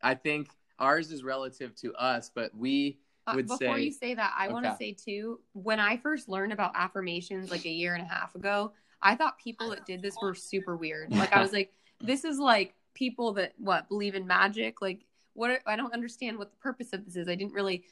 I 0.01 0.15
think 0.15 0.49
ours 0.79 1.11
is 1.11 1.23
relative 1.23 1.75
to 1.75 1.93
us, 1.93 2.31
but 2.33 2.55
we 2.55 2.99
uh, 3.27 3.33
would 3.35 3.45
before 3.45 3.57
say. 3.57 3.65
Before 3.65 3.79
you 3.79 3.91
say 3.91 4.15
that, 4.15 4.33
I 4.37 4.45
okay. 4.45 4.53
want 4.53 4.65
to 4.65 4.75
say 4.77 4.93
too, 4.93 5.39
when 5.53 5.79
I 5.79 5.97
first 5.97 6.29
learned 6.29 6.53
about 6.53 6.71
affirmations 6.75 7.51
like 7.51 7.65
a 7.65 7.69
year 7.69 7.93
and 7.93 8.03
a 8.03 8.07
half 8.07 8.35
ago, 8.35 8.73
I 9.01 9.15
thought 9.15 9.37
people 9.37 9.69
that 9.69 9.85
did 9.85 10.01
this 10.01 10.15
were 10.21 10.35
super 10.35 10.75
weird. 10.75 11.11
Like 11.15 11.33
I 11.33 11.41
was 11.41 11.53
like, 11.53 11.73
this 12.01 12.23
is 12.23 12.37
like 12.39 12.75
people 12.93 13.33
that 13.33 13.53
what 13.57 13.87
believe 13.89 14.15
in 14.15 14.25
magic. 14.25 14.81
Like 14.81 15.05
what? 15.33 15.61
I 15.65 15.75
don't 15.75 15.93
understand 15.93 16.37
what 16.37 16.51
the 16.51 16.57
purpose 16.57 16.93
of 16.93 17.05
this 17.05 17.15
is. 17.15 17.27
I 17.27 17.35
didn't 17.35 17.53
really, 17.53 17.85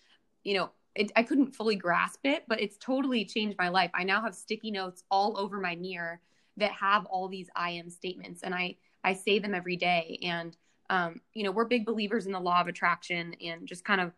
you 0.43 0.55
know, 0.55 0.71
it, 0.95 1.11
I 1.15 1.23
couldn't 1.23 1.55
fully 1.55 1.75
grasp 1.75 2.21
it, 2.23 2.43
but 2.47 2.59
it's 2.59 2.77
totally 2.77 3.23
changed 3.25 3.57
my 3.59 3.69
life. 3.69 3.91
I 3.93 4.03
now 4.03 4.21
have 4.21 4.35
sticky 4.35 4.71
notes 4.71 5.03
all 5.11 5.37
over 5.37 5.59
my 5.59 5.75
mirror 5.75 6.19
that 6.57 6.71
have 6.71 7.05
all 7.05 7.27
these 7.27 7.49
I 7.55 7.71
am 7.71 7.89
statements, 7.89 8.43
and 8.43 8.53
I 8.53 8.77
I 9.03 9.13
say 9.13 9.39
them 9.39 9.53
every 9.53 9.77
day 9.77 10.19
and 10.23 10.57
um, 10.89 11.21
you 11.33 11.43
know, 11.43 11.51
we're 11.51 11.65
big 11.65 11.85
believers 11.85 12.25
in 12.25 12.31
the 12.31 12.39
law 12.39 12.61
of 12.61 12.67
attraction 12.67 13.35
and 13.43 13.67
just 13.67 13.83
kind 13.83 14.01
of 14.01 14.13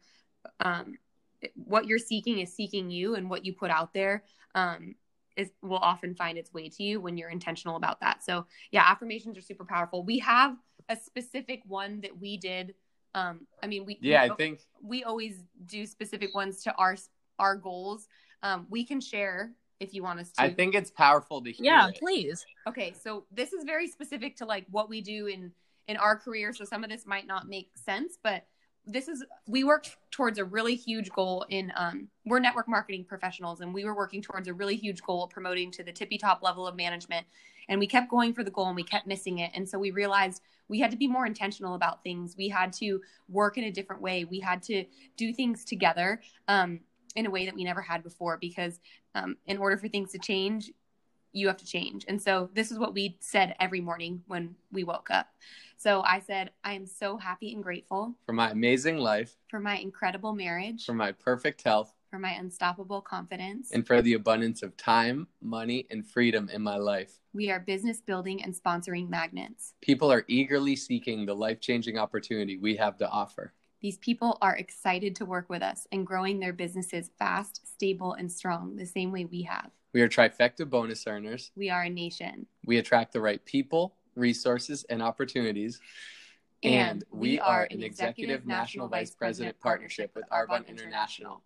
um, 0.60 0.98
what 1.56 1.86
you're 1.86 1.98
seeking 1.98 2.40
is 2.40 2.54
seeking 2.54 2.90
you, 2.90 3.16
and 3.16 3.30
what 3.30 3.46
you 3.46 3.54
put 3.54 3.72
out 3.72 3.94
there 3.94 4.24
um, 4.56 4.96
is 5.36 5.52
will 5.62 5.78
often 5.78 6.16
find 6.16 6.38
its 6.38 6.54
way 6.54 6.70
to 6.70 6.84
you 6.84 7.00
when 7.00 7.18
you're 7.18 7.30
intentional 7.30 7.76
about 7.76 8.00
that. 8.02 8.24
So, 8.24 8.46
yeah, 8.72 8.84
affirmations 8.86 9.38
are 9.38 9.42
super 9.42 9.66
powerful. 9.66 10.04
We 10.04 10.20
have 10.20 10.58
a 10.90 10.96
specific 10.96 11.62
one 11.66 12.02
that 12.02 12.20
we 12.20 12.38
did. 12.38 12.76
Um, 13.16 13.48
I 13.64 13.68
mean, 13.68 13.86
we 13.86 13.98
yeah, 14.02 14.26
we, 14.26 14.32
I 14.32 14.36
think 14.36 14.60
we 14.84 15.04
always 15.04 15.44
do 15.66 15.86
specific 15.86 16.36
ones 16.36 16.64
to 16.64 16.76
our 16.76 16.96
our 17.40 17.56
goals. 17.56 18.08
Um, 18.44 18.68
we 18.70 18.86
can 18.86 19.02
share 19.02 19.54
if 19.80 19.94
you 19.94 20.04
want 20.04 20.20
us 20.20 20.32
to. 20.32 20.42
I 20.42 20.54
think 20.54 20.76
it's 20.76 20.92
powerful 20.92 21.42
to 21.42 21.52
hear. 21.52 21.66
Yeah, 21.66 21.88
it. 21.88 21.98
please. 22.00 22.46
Okay, 22.68 22.94
so 23.02 23.26
this 23.32 23.54
is 23.54 23.64
very 23.64 23.88
specific 23.88 24.36
to 24.38 24.46
like 24.46 24.66
what 24.70 24.90
we 24.90 25.02
do 25.02 25.28
in 25.28 25.52
in 25.90 25.98
our 25.98 26.16
career. 26.16 26.54
So 26.54 26.64
some 26.64 26.84
of 26.84 26.90
this 26.90 27.06
might 27.06 27.28
not 27.28 27.50
make 27.50 27.72
sense, 27.76 28.18
but 28.24 28.46
this 28.86 29.08
is 29.08 29.26
we 29.48 29.64
worked 29.64 29.98
towards 30.12 30.38
a 30.38 30.46
really 30.46 30.76
huge 30.76 31.10
goal 31.12 31.46
in 31.50 31.72
um, 31.76 32.08
we're 32.26 32.40
network 32.40 32.68
marketing 32.68 33.04
professionals 33.04 33.60
and 33.60 33.74
we 33.74 33.84
were 33.84 33.96
working 33.96 34.22
towards 34.22 34.48
a 34.48 34.54
really 34.54 34.76
huge 34.76 35.02
goal 35.02 35.24
of 35.24 35.30
promoting 35.30 35.72
to 35.72 35.84
the 35.84 35.92
tippy 35.92 36.18
top 36.18 36.42
level 36.42 36.66
of 36.66 36.76
management 36.76 37.26
and 37.68 37.80
we 37.80 37.86
kept 37.86 38.10
going 38.10 38.34
for 38.34 38.44
the 38.44 38.50
goal 38.50 38.68
and 38.68 38.76
we 38.76 38.84
kept 38.84 39.06
missing 39.06 39.40
it 39.40 39.52
and 39.54 39.68
so 39.68 39.78
we 39.78 39.92
realized 39.92 40.42
we 40.70 40.80
had 40.80 40.90
to 40.90 40.98
be 40.98 41.08
more 41.08 41.26
intentional 41.26 41.76
about 41.76 42.02
things 42.04 42.36
we 42.38 42.48
had 42.48 42.72
to 42.74 43.02
work 43.28 43.58
in 43.58 43.66
a 43.66 43.72
different 43.72 44.02
way 44.02 44.24
we 44.24 44.40
had 44.40 44.64
to 44.64 44.86
do 45.18 45.34
things 45.34 45.66
together 45.66 46.22
um, 46.48 46.80
in 47.16 47.26
a 47.26 47.30
way 47.30 47.46
that 47.46 47.54
we 47.54 47.64
never 47.64 47.82
had 47.82 48.02
before 48.02 48.38
because 48.38 48.80
um, 49.14 49.36
in 49.46 49.58
order 49.58 49.78
for 49.78 49.88
things 49.88 50.12
to 50.12 50.18
change 50.18 50.72
you 51.34 51.48
have 51.48 51.58
to 51.58 51.66
change 51.66 52.06
and 52.08 52.22
so 52.22 52.50
this 52.54 52.72
is 52.72 52.80
what 52.80 52.94
we 52.94 53.18
said 53.20 53.56
every 53.60 53.82
morning 53.82 54.22
when 54.28 54.56
we 54.72 54.84
woke 54.84 55.10
up 55.10 55.28
so 55.80 56.02
I 56.02 56.20
said, 56.20 56.52
I 56.62 56.74
am 56.74 56.86
so 56.86 57.16
happy 57.16 57.54
and 57.54 57.64
grateful 57.64 58.14
for 58.26 58.34
my 58.34 58.52
amazing 58.52 58.98
life, 58.98 59.38
for 59.48 59.62
my 59.62 59.78
incredible 59.78 60.36
marriage, 60.36 60.86
for 60.86 60.94
my 60.94 61.14
perfect 61.14 61.64
health, 61.64 61.94
for 62.10 62.20
my 62.20 62.32
unstoppable 62.32 63.00
confidence, 63.00 63.72
and 63.72 63.88
for 63.88 64.02
the 64.02 64.16
abundance 64.16 64.62
of 64.62 64.76
time, 64.76 65.28
money, 65.42 65.88
and 65.90 66.06
freedom 66.06 66.50
in 66.50 66.62
my 66.62 66.76
life. 66.76 67.22
We 67.32 67.50
are 67.50 67.62
business 67.62 68.02
building 68.02 68.44
and 68.44 68.54
sponsoring 68.54 69.08
magnets. 69.08 69.74
People 69.82 70.12
are 70.12 70.26
eagerly 70.28 70.76
seeking 70.76 71.26
the 71.26 71.34
life 71.34 71.62
changing 71.62 71.98
opportunity 71.98 72.58
we 72.58 72.76
have 72.76 72.98
to 72.98 73.10
offer. 73.10 73.54
These 73.80 74.00
people 74.00 74.38
are 74.42 74.58
excited 74.58 75.16
to 75.16 75.26
work 75.26 75.50
with 75.50 75.62
us 75.62 75.88
and 75.94 76.06
growing 76.06 76.42
their 76.42 76.52
businesses 76.52 77.12
fast, 77.18 77.66
stable, 77.66 78.16
and 78.16 78.30
strong, 78.30 78.76
the 78.76 78.86
same 78.86 79.14
way 79.14 79.24
we 79.24 79.44
have. 79.44 79.72
We 79.94 80.02
are 80.02 80.10
trifecta 80.10 80.70
bonus 80.70 81.08
earners. 81.08 81.52
We 81.56 81.70
are 81.70 81.84
a 81.84 81.90
nation. 81.90 82.46
We 82.66 82.78
attract 82.78 83.14
the 83.14 83.22
right 83.22 83.44
people, 83.44 83.96
resources, 84.16 84.86
and 84.90 85.02
opportunities. 85.02 85.80
And, 86.64 86.74
and 86.74 87.04
we 87.12 87.40
are 87.40 87.68
an 87.72 87.82
executive 87.82 88.46
national 88.46 88.88
vice 88.88 89.16
president 89.16 89.60
partnership 89.60 90.12
with 90.16 90.26
Arbonne 90.30 90.68
International. 90.68 91.42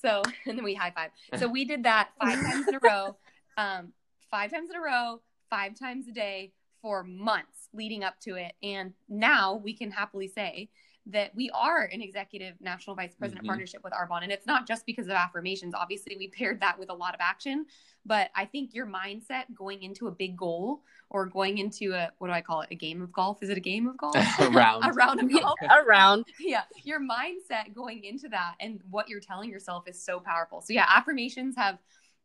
So, 0.00 0.22
and 0.46 0.56
then 0.56 0.64
we 0.64 0.74
high 0.74 0.90
five. 0.90 1.10
So 1.38 1.48
we 1.48 1.64
did 1.64 1.84
that 1.84 2.10
five 2.20 2.40
times 2.40 2.68
in 2.68 2.74
a 2.74 2.80
row, 2.82 3.16
um, 3.56 3.92
five 4.30 4.50
times 4.50 4.70
in 4.70 4.76
a 4.76 4.80
row, 4.80 5.20
five 5.50 5.78
times 5.78 6.08
a 6.08 6.12
day 6.12 6.52
for 6.82 7.04
months 7.04 7.68
leading 7.72 8.02
up 8.02 8.18
to 8.20 8.36
it. 8.36 8.52
And 8.62 8.94
now 9.08 9.60
we 9.62 9.74
can 9.74 9.90
happily 9.90 10.28
say 10.28 10.70
that 11.08 11.34
we 11.34 11.50
are 11.54 11.84
an 11.84 12.02
executive 12.02 12.54
national 12.60 12.94
vice 12.94 13.14
president 13.14 13.42
mm-hmm. 13.42 13.48
partnership 13.48 13.82
with 13.82 13.94
Arbonne. 13.94 14.24
And 14.24 14.32
it's 14.32 14.46
not 14.46 14.66
just 14.66 14.84
because 14.84 15.06
of 15.06 15.12
affirmations. 15.12 15.74
Obviously, 15.74 16.16
we 16.18 16.28
paired 16.28 16.60
that 16.60 16.78
with 16.78 16.90
a 16.90 16.94
lot 16.94 17.14
of 17.14 17.20
action. 17.20 17.64
But 18.04 18.30
I 18.36 18.44
think 18.44 18.74
your 18.74 18.86
mindset 18.86 19.44
going 19.54 19.82
into 19.82 20.08
a 20.08 20.10
big 20.10 20.36
goal 20.36 20.82
or 21.08 21.24
going 21.24 21.58
into 21.58 21.94
a, 21.94 22.12
what 22.18 22.28
do 22.28 22.34
I 22.34 22.42
call 22.42 22.60
it? 22.60 22.68
A 22.70 22.74
game 22.74 23.00
of 23.00 23.10
golf? 23.10 23.42
Is 23.42 23.48
it 23.48 23.56
a 23.56 23.60
game 23.60 23.86
of 23.86 23.96
golf? 23.96 24.16
a 24.38 24.50
round. 24.50 24.84
a 24.84 24.92
round 24.92 25.20
of 25.20 25.32
golf? 25.32 25.58
a 25.62 25.82
round. 25.84 26.26
Yeah. 26.38 26.62
Your 26.84 27.00
mindset 27.00 27.74
going 27.74 28.04
into 28.04 28.28
that 28.28 28.54
and 28.60 28.80
what 28.90 29.08
you're 29.08 29.20
telling 29.20 29.50
yourself 29.50 29.88
is 29.88 30.02
so 30.02 30.20
powerful. 30.20 30.60
So, 30.60 30.72
yeah, 30.72 30.86
affirmations 30.88 31.56
have 31.56 31.78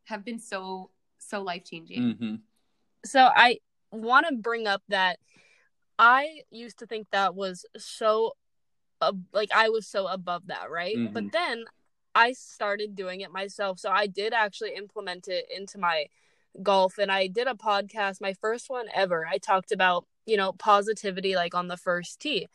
have 0.06 0.26
been 0.26 0.40
so, 0.40 0.90
so 1.20 1.42
life 1.42 1.64
changing. 1.64 2.02
Mm-hmm. 2.02 2.36
So, 3.06 3.30
I 3.34 3.60
want 3.92 4.28
to 4.28 4.36
bring 4.36 4.68
up 4.68 4.82
that 4.90 5.20
I 5.98 6.42
used 6.52 6.80
to 6.80 6.86
think 6.86 7.08
that 7.12 7.36
was 7.36 7.66
so 7.78 8.34
uh, 9.04 9.14
like 9.34 9.50
I 9.54 9.70
was 9.70 9.88
so 9.88 10.08
above 10.08 10.48
that, 10.48 10.70
right? 10.72 10.96
Mm-hmm. 10.96 11.14
But 11.14 11.32
then 11.32 11.66
I 12.16 12.34
started 12.34 12.96
doing 12.96 13.22
it 13.22 13.32
myself. 13.32 13.80
So 13.80 13.90
I 13.90 14.08
did 14.08 14.34
actually 14.34 14.76
implement 14.76 15.28
it 15.28 15.46
into 15.56 15.78
my 15.78 16.08
golf 16.62 16.98
and 16.98 17.12
I 17.12 17.28
did 17.28 17.48
a 17.48 17.54
podcast, 17.54 18.22
my 18.22 18.34
first 18.34 18.70
one 18.70 18.88
ever. 18.94 19.26
I 19.26 19.38
talked 19.38 19.72
about, 19.72 20.06
you 20.26 20.38
know, 20.38 20.54
positivity 20.54 21.36
like 21.36 21.56
on 21.56 21.68
the 21.68 21.78
first 21.78 22.20
tee. 22.20 22.48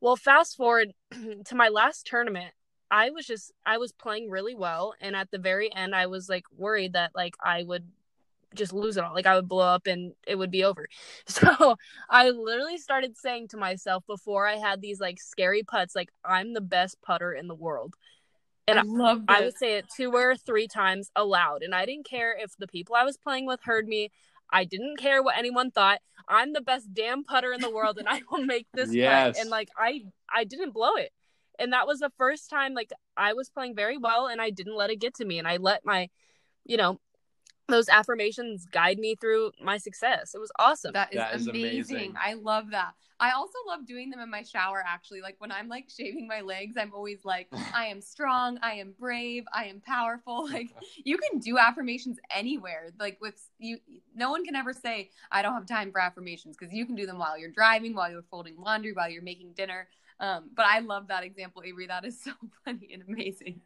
Well, 0.00 0.16
fast 0.16 0.56
forward 0.56 0.92
to 1.44 1.54
my 1.54 1.68
last 1.68 2.06
tournament, 2.06 2.52
I 2.90 3.10
was 3.10 3.26
just 3.26 3.52
I 3.64 3.78
was 3.78 3.92
playing 3.92 4.30
really 4.30 4.54
well 4.54 4.94
and 5.00 5.16
at 5.16 5.30
the 5.30 5.38
very 5.38 5.74
end 5.74 5.94
I 5.94 6.06
was 6.06 6.28
like 6.28 6.44
worried 6.56 6.92
that 6.92 7.12
like 7.14 7.34
I 7.42 7.62
would 7.62 7.88
just 8.54 8.72
lose 8.72 8.96
it 8.96 9.04
all. 9.04 9.14
Like 9.14 9.26
I 9.26 9.36
would 9.36 9.48
blow 9.48 9.66
up 9.66 9.86
and 9.86 10.12
it 10.26 10.36
would 10.36 10.50
be 10.50 10.64
over. 10.64 10.86
So 11.28 11.76
I 12.10 12.30
literally 12.30 12.78
started 12.78 13.16
saying 13.16 13.48
to 13.48 13.56
myself 13.56 14.04
before 14.06 14.46
I 14.46 14.56
had 14.56 14.80
these 14.80 15.00
like 15.00 15.20
scary 15.20 15.62
putts, 15.62 15.94
like 15.94 16.10
I'm 16.24 16.54
the 16.54 16.60
best 16.60 17.00
putter 17.02 17.32
in 17.32 17.48
the 17.48 17.54
world. 17.54 17.94
And 18.68 18.78
I 18.78 18.82
love 18.84 19.26
this. 19.26 19.36
I 19.36 19.40
would 19.42 19.58
say 19.58 19.76
it 19.78 19.86
two 19.94 20.12
or 20.12 20.36
three 20.36 20.68
times 20.68 21.10
aloud. 21.16 21.62
And 21.62 21.74
I 21.74 21.84
didn't 21.86 22.06
care 22.08 22.36
if 22.38 22.56
the 22.56 22.68
people 22.68 22.94
I 22.94 23.04
was 23.04 23.16
playing 23.16 23.46
with 23.46 23.60
heard 23.64 23.88
me. 23.88 24.10
I 24.50 24.64
didn't 24.64 24.98
care 24.98 25.22
what 25.22 25.36
anyone 25.38 25.70
thought. 25.70 26.00
I'm 26.28 26.52
the 26.52 26.60
best 26.60 26.92
damn 26.94 27.24
putter 27.24 27.52
in 27.52 27.60
the 27.60 27.70
world 27.70 27.98
and 27.98 28.08
I 28.08 28.20
will 28.30 28.44
make 28.44 28.66
this 28.74 28.94
Yes. 28.94 29.34
putt. 29.34 29.42
And 29.42 29.50
like 29.50 29.68
I 29.76 30.02
I 30.32 30.44
didn't 30.44 30.72
blow 30.72 30.94
it. 30.96 31.10
And 31.58 31.72
that 31.72 31.86
was 31.86 32.00
the 32.00 32.12
first 32.18 32.50
time 32.50 32.74
like 32.74 32.90
I 33.16 33.32
was 33.32 33.50
playing 33.50 33.74
very 33.74 33.98
well 33.98 34.26
and 34.26 34.40
I 34.40 34.50
didn't 34.50 34.76
let 34.76 34.90
it 34.90 35.00
get 35.00 35.14
to 35.16 35.24
me 35.24 35.38
and 35.38 35.48
I 35.48 35.56
let 35.56 35.84
my 35.84 36.08
you 36.64 36.76
know 36.76 37.00
those 37.68 37.88
affirmations 37.88 38.66
guide 38.66 38.98
me 38.98 39.14
through 39.14 39.52
my 39.62 39.78
success. 39.78 40.34
It 40.34 40.38
was 40.38 40.52
awesome. 40.58 40.92
That 40.92 41.12
is, 41.12 41.18
That 41.18 41.34
is 41.34 41.46
amazing. 41.46 41.96
amazing. 41.96 42.14
I 42.20 42.34
love 42.34 42.70
that. 42.70 42.92
I 43.20 43.30
also 43.30 43.58
love 43.68 43.86
doing 43.86 44.10
them 44.10 44.18
in 44.18 44.28
my 44.30 44.42
shower 44.42 44.82
actually. 44.84 45.20
Like 45.20 45.36
when 45.38 45.52
I'm 45.52 45.68
like 45.68 45.88
shaving 45.88 46.26
my 46.26 46.40
legs, 46.40 46.74
I'm 46.76 46.92
always 46.92 47.24
like, 47.24 47.46
I 47.74 47.86
am 47.86 48.00
strong, 48.00 48.58
I 48.62 48.72
am 48.74 48.94
brave, 48.98 49.44
I 49.54 49.66
am 49.66 49.80
powerful. 49.80 50.48
Like 50.52 50.70
you 51.04 51.18
can 51.18 51.38
do 51.38 51.56
affirmations 51.56 52.18
anywhere. 52.34 52.90
Like 52.98 53.18
with 53.20 53.40
you 53.58 53.78
no 54.14 54.30
one 54.30 54.44
can 54.44 54.56
ever 54.56 54.72
say 54.72 55.10
I 55.30 55.40
don't 55.40 55.54
have 55.54 55.66
time 55.66 55.92
for 55.92 56.00
affirmations 56.00 56.56
because 56.58 56.74
you 56.74 56.84
can 56.84 56.96
do 56.96 57.06
them 57.06 57.18
while 57.18 57.38
you're 57.38 57.50
driving, 57.50 57.94
while 57.94 58.10
you're 58.10 58.24
folding 58.30 58.60
laundry, 58.60 58.92
while 58.92 59.08
you're 59.08 59.22
making 59.22 59.52
dinner. 59.52 59.88
Um, 60.20 60.50
but 60.54 60.66
I 60.66 60.80
love 60.80 61.08
that 61.08 61.22
example, 61.22 61.62
Averee. 61.62 61.88
That 61.88 62.04
is 62.04 62.20
so 62.24 62.32
funny 62.64 62.90
and 62.92 63.04
amazing. 63.08 63.60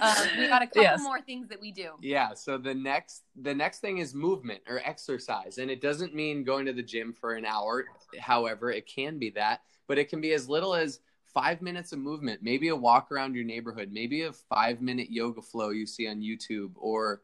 Um, 0.00 0.28
we 0.38 0.48
got 0.48 0.62
a 0.62 0.66
couple 0.66 0.82
Yes. 0.82 1.00
more 1.00 1.20
things 1.20 1.48
that 1.48 1.60
we 1.60 1.72
do. 1.72 1.90
Yeah, 2.00 2.34
so 2.34 2.58
the 2.58 2.74
next 2.74 3.22
the 3.36 3.54
next 3.54 3.80
thing 3.80 3.98
is 3.98 4.14
movement 4.14 4.62
or 4.68 4.80
exercise 4.84 5.58
and 5.58 5.70
it 5.70 5.80
doesn't 5.80 6.14
mean 6.14 6.44
going 6.44 6.66
to 6.66 6.72
the 6.72 6.82
gym 6.82 7.12
for 7.12 7.34
an 7.34 7.44
hour. 7.44 7.84
However, 8.18 8.70
it 8.70 8.86
can 8.86 9.18
be 9.18 9.30
that, 9.30 9.62
but 9.86 9.98
it 9.98 10.08
can 10.08 10.20
be 10.20 10.32
as 10.32 10.48
little 10.48 10.74
as 10.74 11.00
5 11.32 11.62
minutes 11.62 11.92
of 11.92 11.98
movement, 11.98 12.42
maybe 12.42 12.68
a 12.68 12.76
walk 12.76 13.10
around 13.10 13.34
your 13.34 13.44
neighborhood, 13.44 13.90
maybe 13.92 14.22
a 14.22 14.32
5 14.32 14.80
minute 14.80 15.10
yoga 15.10 15.42
flow 15.42 15.70
you 15.70 15.86
see 15.86 16.06
on 16.08 16.20
YouTube 16.20 16.70
or 16.76 17.22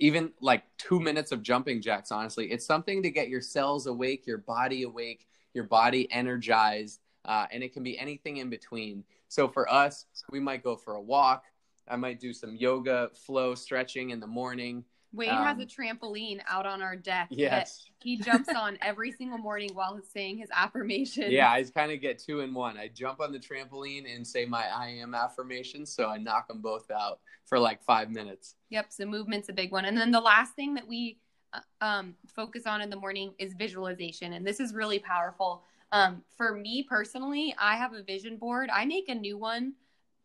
even 0.00 0.32
like 0.40 0.64
2 0.78 0.98
minutes 1.00 1.32
of 1.32 1.42
jumping 1.42 1.80
jacks, 1.80 2.10
honestly. 2.10 2.50
It's 2.50 2.66
something 2.66 3.02
to 3.02 3.10
get 3.10 3.28
your 3.28 3.40
cells 3.40 3.86
awake, 3.86 4.26
your 4.26 4.38
body 4.38 4.82
awake, 4.82 5.26
your 5.54 5.64
body 5.64 6.10
energized, 6.10 7.00
uh, 7.24 7.46
and 7.52 7.62
it 7.62 7.72
can 7.72 7.82
be 7.82 7.98
anything 7.98 8.38
in 8.38 8.50
between. 8.50 9.04
So 9.28 9.46
for 9.48 9.70
us, 9.72 10.06
we 10.30 10.40
might 10.40 10.64
go 10.64 10.76
for 10.76 10.94
a 10.94 11.00
walk. 11.00 11.44
I 11.88 11.96
might 11.96 12.20
do 12.20 12.32
some 12.32 12.54
yoga 12.56 13.10
flow 13.14 13.54
stretching 13.54 14.10
in 14.10 14.20
the 14.20 14.26
morning. 14.26 14.84
Has 15.18 15.28
Um, 15.56 15.60
a 15.60 15.66
trampoline 15.66 16.40
out 16.48 16.64
on 16.64 16.80
our 16.80 16.96
deck 16.96 17.28
Yes. 17.30 17.84
that 17.84 18.02
he 18.02 18.16
jumps 18.16 18.48
on 18.48 18.78
every 18.80 19.12
single 19.18 19.36
morning 19.36 19.70
while 19.74 19.94
he's 19.94 20.08
saying 20.08 20.38
his 20.38 20.48
affirmations. 20.54 21.30
Yeah, 21.30 21.50
I 21.50 21.62
kind 21.64 21.92
of 21.92 22.00
get 22.00 22.18
two 22.18 22.40
in 22.40 22.54
one. 22.54 22.78
I 22.78 22.88
jump 22.88 23.20
on 23.20 23.30
the 23.30 23.38
trampoline 23.38 24.12
and 24.14 24.26
say 24.26 24.46
my 24.46 24.64
I 24.74 24.88
am 24.88 25.14
affirmation. 25.14 25.84
so 25.84 26.08
I 26.08 26.16
knock 26.16 26.48
them 26.48 26.62
both 26.62 26.90
out 26.90 27.20
for 27.44 27.58
like 27.58 27.82
five 27.82 28.10
minutes. 28.10 28.54
Yep. 28.70 28.86
So 28.90 29.04
movement's 29.04 29.50
a 29.50 29.52
big 29.52 29.70
one. 29.70 29.84
And 29.84 29.98
then 29.98 30.10
the 30.12 30.20
last 30.20 30.54
thing 30.54 30.72
that 30.74 30.88
we 30.88 31.18
uh, 31.52 31.60
um, 31.84 32.14
focus 32.26 32.66
on 32.66 32.80
in 32.80 32.88
the 32.88 32.96
morning 32.96 33.34
is 33.38 33.52
visualization. 33.52 34.32
And 34.32 34.46
this 34.46 34.60
is 34.60 34.72
really 34.72 34.98
powerful. 34.98 35.62
Um, 35.90 36.22
for 36.38 36.54
me 36.54 36.82
personally, 36.84 37.54
I 37.58 37.76
have 37.76 37.92
a 37.92 38.02
vision 38.02 38.38
board. 38.38 38.70
I 38.72 38.86
make 38.86 39.10
a 39.10 39.14
new 39.14 39.36
one 39.36 39.74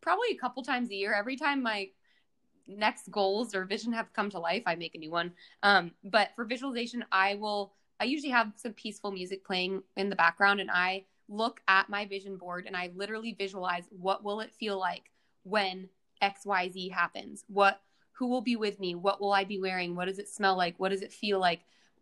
probably 0.01 0.29
a 0.31 0.37
couple 0.37 0.63
times 0.63 0.89
a 0.89 0.95
year. 0.95 1.13
Every 1.13 1.35
time 1.35 1.61
my 1.61 1.89
next 2.67 3.09
goals 3.11 3.55
or 3.55 3.65
vision 3.65 3.93
have 3.93 4.13
come 4.13 4.29
to 4.31 4.39
life, 4.39 4.63
I 4.65 4.75
make 4.75 4.95
a 4.95 4.99
new 4.99 5.11
one. 5.11 5.31
Um, 5.63 5.91
but 6.03 6.29
for 6.35 6.45
visualization, 6.45 7.05
I 7.11 7.35
will, 7.35 7.73
I 7.99 8.05
usually 8.05 8.31
have 8.31 8.51
some 8.55 8.73
peaceful 8.73 9.11
music 9.11 9.45
playing 9.45 9.83
in 9.95 10.09
the 10.09 10.15
background 10.15 10.59
and 10.59 10.69
I 10.71 11.05
look 11.29 11.61
at 11.67 11.89
my 11.89 12.05
vision 12.05 12.37
board 12.37 12.65
and 12.65 12.75
I 12.75 12.91
literally 12.95 13.35
visualize 13.37 13.83
what 13.89 14.23
will 14.23 14.39
it 14.41 14.53
feel 14.53 14.79
like 14.79 15.11
when 15.43 15.89
XYZ 16.21 16.91
happens? 16.91 17.43
What 17.47 17.81
who 18.13 18.27
will 18.27 18.41
be 18.41 18.55
with 18.55 18.79
me? 18.79 18.95
What 18.95 19.21
will 19.21 19.31
I 19.31 19.43
be 19.43 19.59
wearing? 19.59 19.95
What 19.95 20.05
does 20.05 20.17
it 20.17 20.27
smell 20.27 20.57
like? 20.57 20.79
What 20.79 20.89
does 20.89 21.03
it 21.03 21.13
feel 21.13 21.39
like? 21.39 21.61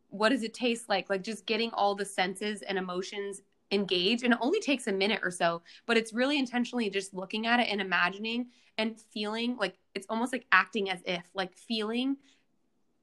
What 0.10 0.29
does 0.29 0.43
it 0.43 0.53
taste 0.53 0.88
like? 0.88 1.10
Like 1.10 1.23
just 1.23 1.45
getting 1.45 1.71
all 1.71 1.93
the 1.93 2.05
senses 2.05 2.62
and 2.62 2.77
emotions 2.77 3.41
engaged. 3.71 4.23
And 4.23 4.34
it 4.34 4.39
only 4.41 4.60
takes 4.60 4.88
a 4.88 4.91
minute 4.91 5.21
or 5.23 5.32
so, 5.32 5.62
but 5.86 5.97
it's 5.97 6.13
really 6.13 6.38
intentionally 6.38 6.89
just 6.89 7.13
looking 7.13 7.47
at 7.47 7.60
it 7.60 7.67
and 7.69 7.82
imagining 7.82 8.47
and 8.78 8.99
feeling 9.12 9.56
like 9.58 9.78
it's 9.93 10.08
almost 10.10 10.34
like 10.34 10.45
acting 10.51 10.89
as 10.89 10.99
if, 11.06 11.23
like 11.34 11.56
feeling 11.56 12.17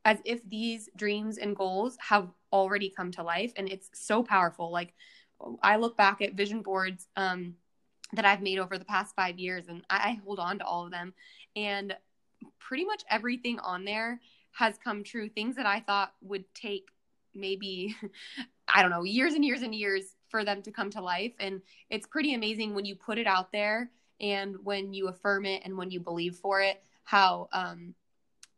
as 0.05 0.19
if 0.25 0.49
these 0.49 0.89
dreams 0.97 1.39
and 1.39 1.57
goals 1.57 1.97
have 2.01 2.29
already 2.53 2.91
come 2.91 3.11
to 3.13 3.23
life. 3.23 3.53
And 3.57 3.69
it's 3.69 3.89
so 3.93 4.23
powerful. 4.23 4.71
Like 4.71 4.95
I 5.63 5.77
look 5.77 5.97
back 5.97 6.21
at 6.21 6.35
vision 6.35 6.63
boards 6.63 7.09
um, 7.17 7.55
that 8.13 8.25
I've 8.25 8.43
made 8.43 8.59
over 8.59 8.79
the 8.79 8.85
past 8.85 9.15
five 9.17 9.39
years 9.39 9.69
and 9.69 9.83
I 9.89 10.21
hold 10.25 10.39
on 10.39 10.59
to 10.59 10.65
all 10.65 10.85
of 10.85 10.91
them. 10.91 11.15
And 11.57 11.97
pretty 12.59 12.85
much 12.85 13.03
everything 13.11 13.59
on 13.61 13.85
there 13.85 14.21
has 14.53 14.77
come 14.83 15.03
true. 15.03 15.29
Things 15.29 15.57
that 15.57 15.67
I 15.67 15.81
thought 15.81 16.13
would 16.21 16.45
take 16.55 16.89
maybe, 17.35 17.97
I 18.69 18.83
don't 18.83 18.91
know, 18.91 19.05
years 19.05 19.35
and 19.35 19.45
years 19.45 19.63
and 19.63 19.75
years 19.75 20.17
for 20.33 20.45
them 20.45 20.63
to 20.63 20.73
come 20.73 20.91
to 20.91 21.01
life. 21.01 21.35
And 21.39 21.63
it's 21.91 22.09
pretty 22.09 22.35
amazing 22.35 22.75
when 22.75 22.85
you 22.85 22.97
put 22.97 23.19
it 23.19 23.29
out 23.29 23.53
there 23.53 23.91
and 24.21 24.57
when 24.65 24.93
you 24.93 25.07
affirm 25.07 25.45
it 25.45 25.63
and 25.65 25.77
when 25.77 25.93
you 25.93 26.01
believe 26.01 26.35
for 26.37 26.61
it, 26.61 26.83
how, 27.05 27.49
um, 27.53 27.95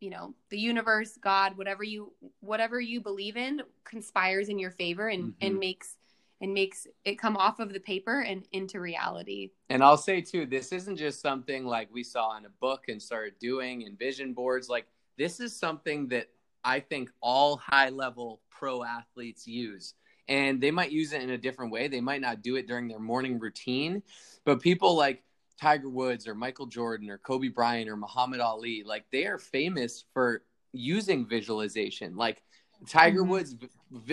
you 0.00 0.08
know, 0.08 0.34
the 0.50 0.58
universe, 0.58 1.18
God, 1.20 1.58
whatever 1.58 1.82
you, 1.82 2.12
whatever 2.40 2.80
you 2.80 3.00
believe 3.00 3.36
in 3.36 3.60
conspires 3.82 4.48
in 4.48 4.58
your 4.58 4.70
favor 4.70 5.08
and, 5.08 5.32
Mhm. 5.32 5.34
and 5.40 5.58
makes, 5.58 5.96
and 6.40 6.54
makes 6.54 6.86
it 7.04 7.16
come 7.16 7.36
off 7.36 7.58
of 7.58 7.72
the 7.72 7.80
paper 7.80 8.20
and 8.20 8.46
into 8.52 8.80
reality. 8.80 9.50
And 9.68 9.82
I'll 9.82 9.96
say 9.96 10.20
too, 10.20 10.46
this 10.46 10.72
isn't 10.72 10.96
just 10.96 11.20
something 11.20 11.64
like 11.64 11.92
we 11.92 12.04
saw 12.04 12.36
in 12.36 12.44
a 12.44 12.50
book 12.50 12.88
and 12.88 13.02
started 13.02 13.38
doing 13.40 13.82
in 13.82 13.96
vision 13.96 14.32
boards. 14.32 14.68
Like 14.68 14.86
this 15.16 15.40
is 15.40 15.58
something 15.58 16.08
that 16.08 16.28
I 16.62 16.80
think 16.80 17.10
all 17.20 17.56
high 17.56 17.88
level 17.88 18.42
pro 18.50 18.84
athletes 18.84 19.46
use. 19.46 19.94
And 20.28 20.60
they 20.60 20.70
might 20.70 20.90
use 20.90 21.12
it 21.12 21.22
in 21.22 21.30
a 21.30 21.38
different 21.38 21.70
way. 21.70 21.88
They 21.88 22.00
might 22.00 22.20
not 22.20 22.42
do 22.42 22.56
it 22.56 22.66
during 22.66 22.88
their 22.88 22.98
morning 22.98 23.38
routine, 23.38 24.02
but 24.44 24.62
people 24.62 24.96
like 24.96 25.22
Tiger 25.60 25.88
Woods 25.88 26.26
or 26.26 26.34
Michael 26.34 26.66
Jordan 26.66 27.10
or 27.10 27.18
Kobe 27.18 27.48
Bryant 27.48 27.88
or 27.88 27.96
Muhammad 27.96 28.40
Ali, 28.40 28.82
like 28.84 29.04
they 29.12 29.26
are 29.26 29.38
famous 29.38 30.04
for 30.12 30.42
using 30.72 31.26
visualization. 31.26 32.16
Like 32.16 32.42
Tiger 32.88 33.22
Mhm. 33.22 33.28
Woods, 33.28 33.56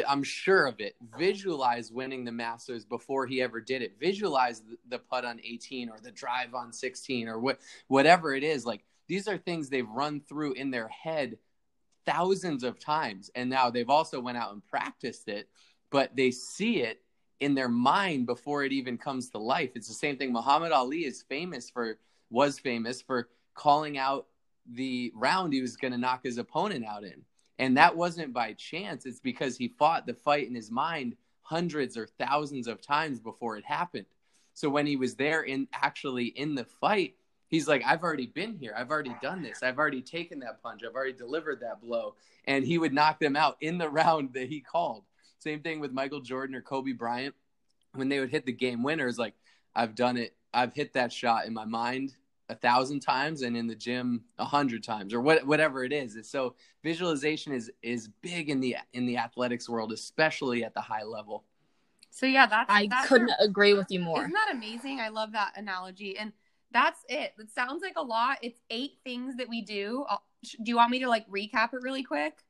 I'm 0.08 0.24
sure 0.24 0.68
of 0.68 0.80
it, 0.80 0.96
visualized 1.18 1.94
winning 1.94 2.24
the 2.24 2.32
Masters 2.32 2.86
before 2.86 3.26
he 3.26 3.42
ever 3.42 3.60
did 3.60 3.82
it. 3.82 3.98
Visualize 4.00 4.62
the, 4.62 4.78
the 4.88 5.00
putt 5.00 5.26
on 5.26 5.40
18 5.44 5.90
or 5.90 6.00
the 6.00 6.12
drive 6.12 6.54
on 6.54 6.72
16 6.72 7.28
or 7.28 7.40
what, 7.40 7.60
whatever 7.88 8.34
it 8.34 8.44
is. 8.44 8.66
Like 8.66 8.84
these 9.08 9.28
are 9.28 9.38
things 9.38 9.70
they've 9.70 9.90
run 9.90 10.22
through 10.22 10.54
in 10.54 10.72
their 10.72 10.88
head 10.90 11.38
thousands 12.06 12.64
of 12.64 12.80
times, 12.80 13.30
and 13.36 13.50
now 13.50 13.70
they've 13.70 13.90
also 13.90 14.20
went 14.20 14.38
out 14.38 14.54
and 14.54 14.66
practiced 14.66 15.28
it, 15.28 15.50
but 15.92 16.16
they 16.16 16.32
see 16.32 16.82
it 16.82 17.02
in 17.40 17.54
their 17.54 17.70
mind 17.70 18.26
before 18.26 18.64
it 18.64 18.72
even 18.72 18.98
comes 18.98 19.30
to 19.30 19.38
life. 19.38 19.72
It's 19.76 19.88
the 19.88 19.94
same 19.94 20.18
thing. 20.18 20.32
Muhammad 20.34 20.72
Ali 20.72 21.06
is 21.06 21.24
famous 21.24 21.70
for 21.70 21.98
was 22.30 22.58
famous 22.58 23.02
for 23.02 23.28
calling 23.54 23.98
out 23.98 24.28
the 24.66 25.12
round 25.16 25.54
he 25.54 25.62
was 25.62 25.76
going 25.76 25.92
to 25.92 25.98
knock 25.98 26.24
his 26.24 26.38
opponent 26.38 26.86
out 26.86 27.04
in. 27.04 27.22
And 27.60 27.78
that 27.78 27.96
wasn't 27.96 28.34
by 28.34 28.54
chance. 28.54 29.06
It's 29.06 29.20
because 29.20 29.58
he 29.58 29.68
fought 29.68 30.06
the 30.06 30.14
fight 30.14 30.48
in 30.48 30.56
his 30.56 30.72
mind 30.72 31.16
hundreds 31.42 31.98
or 31.98 32.08
thousands 32.08 32.68
of 32.68 32.82
times 32.82 33.20
before 33.20 33.58
it 33.58 33.66
happened. 33.66 34.06
So 34.54 34.70
when 34.70 34.86
he 34.86 34.96
was 34.96 35.16
there 35.16 35.44
in 35.44 35.68
actually 35.74 36.28
in 36.28 36.56
the 36.56 36.64
fight, 36.64 37.16
he's 37.50 37.68
like, 37.68 37.84
I've 37.86 38.04
already 38.04 38.28
been 38.28 38.56
here. 38.56 38.74
I've 38.78 38.90
already 38.92 39.16
done 39.22 39.42
this. 39.42 39.62
I've 39.62 39.78
already 39.78 40.02
taken 40.02 40.40
that 40.40 40.62
punch. 40.64 40.82
I've 40.88 40.96
already 40.96 41.14
delivered 41.14 41.60
that 41.62 41.82
blow. 41.82 42.16
And 42.46 42.66
he 42.66 42.78
would 42.78 42.94
knock 42.94 43.20
them 43.20 43.36
out 43.36 43.58
in 43.62 43.78
the 43.78 43.90
round 44.02 44.34
that 44.34 44.48
he 44.48 44.62
called. 44.62 45.04
Same 45.42 45.62
thing 45.62 45.80
with 45.80 45.92
Michael 45.92 46.22
Jordan 46.22 46.56
or 46.56 46.62
Kobe 46.62 46.92
Bryant. 46.92 47.34
When 47.94 48.10
they 48.10 48.20
would 48.20 48.30
hit 48.30 48.46
the 48.46 48.54
game 48.54 48.84
winners, 48.84 49.18
like, 49.18 49.34
I've 49.76 49.96
done 49.96 50.16
it. 50.18 50.36
I've 50.54 50.74
hit 50.74 50.94
that 50.94 51.12
shot 51.12 51.46
in 51.46 51.54
my 51.54 51.66
mind 51.66 52.16
a 52.50 52.56
thousand 52.56 53.00
times 53.00 53.42
and 53.42 53.56
in 53.56 53.68
the 53.68 53.76
gym 53.76 54.26
a 54.38 54.46
hundred 54.46 54.84
times 54.84 55.14
or 55.14 55.22
what, 55.22 55.46
whatever 55.48 55.84
it 55.84 55.94
is. 55.94 56.18
So 56.30 56.56
visualization 56.84 57.54
is 57.54 57.72
is 57.82 58.10
big 58.22 58.50
in 58.50 58.60
the 58.60 58.76
in 58.94 59.06
the 59.06 59.18
athletics 59.18 59.70
world, 59.70 59.92
especially 59.92 60.64
at 60.64 60.74
the 60.74 60.82
high 60.82 61.04
level. 61.04 61.46
So 62.10 62.26
yeah, 62.26 62.46
that's 62.46 62.70
I 62.70 62.88
that's 62.88 63.08
couldn't 63.08 63.30
our- 63.32 63.46
agree 63.46 63.74
with 63.74 63.88
you 63.90 64.02
more. 64.02 64.20
Isn't 64.20 64.34
that 64.34 64.52
amazing? 64.54 65.00
I 65.00 65.10
love 65.10 65.32
that 65.32 65.54
analogy. 65.56 66.18
And 66.18 66.34
that's 66.72 67.00
it. 67.10 67.34
It 67.40 67.50
sounds 67.52 67.82
like 67.82 67.96
a 67.98 68.04
lot. 68.04 68.38
It's 68.42 68.60
eight 68.70 69.00
things 69.04 69.38
that 69.38 69.48
we 69.50 69.62
do. 69.62 70.06
Uh, 70.10 70.14
I'll, 70.14 70.24
do 70.44 70.70
you 70.72 70.76
want 70.76 70.92
me 70.92 71.00
to 71.00 71.08
like 71.10 71.30
recap 71.30 71.74
it 71.74 71.82
really 71.82 72.04
quick? 72.04 72.44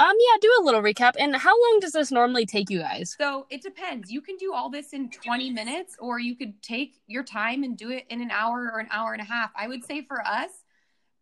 Um, 0.00 0.16
yeah, 0.18 0.38
do 0.40 0.50
a 0.58 0.64
little 0.64 0.80
recap. 0.80 1.12
And 1.18 1.36
how 1.36 1.50
long 1.50 1.78
does 1.80 1.92
this 1.92 2.10
normally 2.10 2.46
take 2.46 2.70
you 2.70 2.78
guys? 2.78 3.14
So 3.20 3.46
it 3.50 3.60
depends. 3.60 4.10
You 4.10 4.22
can 4.22 4.36
do 4.38 4.54
all 4.54 4.70
this 4.70 4.94
in 4.94 5.10
20 5.10 5.50
minutes, 5.50 5.94
or 5.98 6.18
you 6.18 6.34
could 6.34 6.62
take 6.62 7.02
your 7.06 7.22
time 7.22 7.64
and 7.64 7.76
do 7.76 7.90
it 7.90 8.06
in 8.08 8.22
an 8.22 8.30
hour 8.30 8.70
or 8.72 8.78
an 8.78 8.88
hour 8.90 9.12
and 9.12 9.20
a 9.20 9.26
half. 9.26 9.50
I 9.54 9.68
would 9.68 9.84
say 9.84 10.00
for 10.00 10.26
us, 10.26 10.48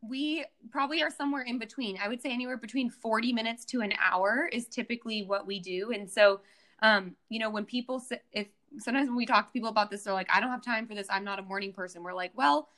we 0.00 0.44
probably 0.70 1.02
are 1.02 1.10
somewhere 1.10 1.42
in 1.42 1.58
between. 1.58 1.98
I 2.00 2.06
would 2.06 2.22
say 2.22 2.30
anywhere 2.30 2.56
between 2.56 2.88
40 2.88 3.32
minutes 3.32 3.64
to 3.66 3.80
an 3.80 3.94
hour 4.00 4.48
is 4.52 4.68
typically 4.68 5.24
what 5.24 5.44
we 5.44 5.58
do. 5.58 5.90
And 5.90 6.08
so, 6.08 6.42
um, 6.80 7.16
you 7.28 7.40
know, 7.40 7.50
when 7.50 7.64
people 7.64 7.98
say, 7.98 8.20
if 8.30 8.46
sometimes 8.78 9.08
when 9.08 9.16
we 9.16 9.26
talk 9.26 9.48
to 9.48 9.52
people 9.52 9.70
about 9.70 9.90
this, 9.90 10.04
they're 10.04 10.14
like, 10.14 10.30
I 10.32 10.38
don't 10.38 10.50
have 10.50 10.62
time 10.62 10.86
for 10.86 10.94
this. 10.94 11.08
I'm 11.10 11.24
not 11.24 11.40
a 11.40 11.42
morning 11.42 11.72
person. 11.72 12.04
We're 12.04 12.14
like, 12.14 12.30
well, 12.36 12.68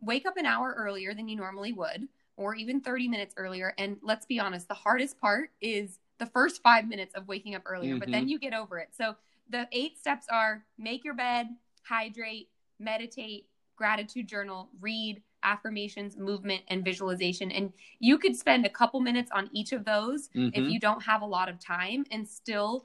wake 0.00 0.24
up 0.24 0.38
an 0.38 0.46
hour 0.46 0.74
earlier 0.78 1.12
than 1.12 1.28
you 1.28 1.36
normally 1.36 1.74
would, 1.74 2.08
or 2.42 2.54
even 2.54 2.80
30 2.80 3.08
minutes 3.08 3.34
earlier. 3.36 3.74
And 3.78 3.96
let's 4.02 4.26
be 4.26 4.40
honest, 4.40 4.68
the 4.68 4.74
hardest 4.74 5.20
part 5.20 5.50
is 5.60 5.98
the 6.18 6.26
first 6.26 6.62
five 6.62 6.88
minutes 6.88 7.14
of 7.14 7.28
waking 7.28 7.54
up 7.54 7.62
earlier, 7.66 7.92
mm-hmm. 7.92 8.00
but 8.00 8.10
then 8.10 8.22
mm-hmm. 8.22 8.28
you 8.30 8.38
get 8.38 8.52
over 8.52 8.78
it. 8.78 8.88
So 8.96 9.16
the 9.48 9.66
eight 9.72 9.98
steps 9.98 10.26
are 10.30 10.64
make 10.78 11.04
your 11.04 11.14
bed, 11.14 11.48
hydrate, 11.82 12.48
meditate, 12.78 13.46
gratitude 13.76 14.28
journal, 14.28 14.68
read, 14.80 15.22
affirmations, 15.42 16.16
movement, 16.16 16.62
and 16.68 16.84
visualization. 16.84 17.50
And 17.50 17.72
you 17.98 18.18
could 18.18 18.36
spend 18.36 18.64
a 18.64 18.70
couple 18.70 19.00
minutes 19.00 19.30
on 19.32 19.50
each 19.52 19.72
of 19.72 19.84
those 19.84 20.28
mm-hmm. 20.28 20.50
if 20.54 20.70
you 20.70 20.78
don't 20.78 21.02
have 21.02 21.22
a 21.22 21.26
lot 21.26 21.48
of 21.48 21.58
time 21.58 22.04
and 22.10 22.26
still 22.26 22.84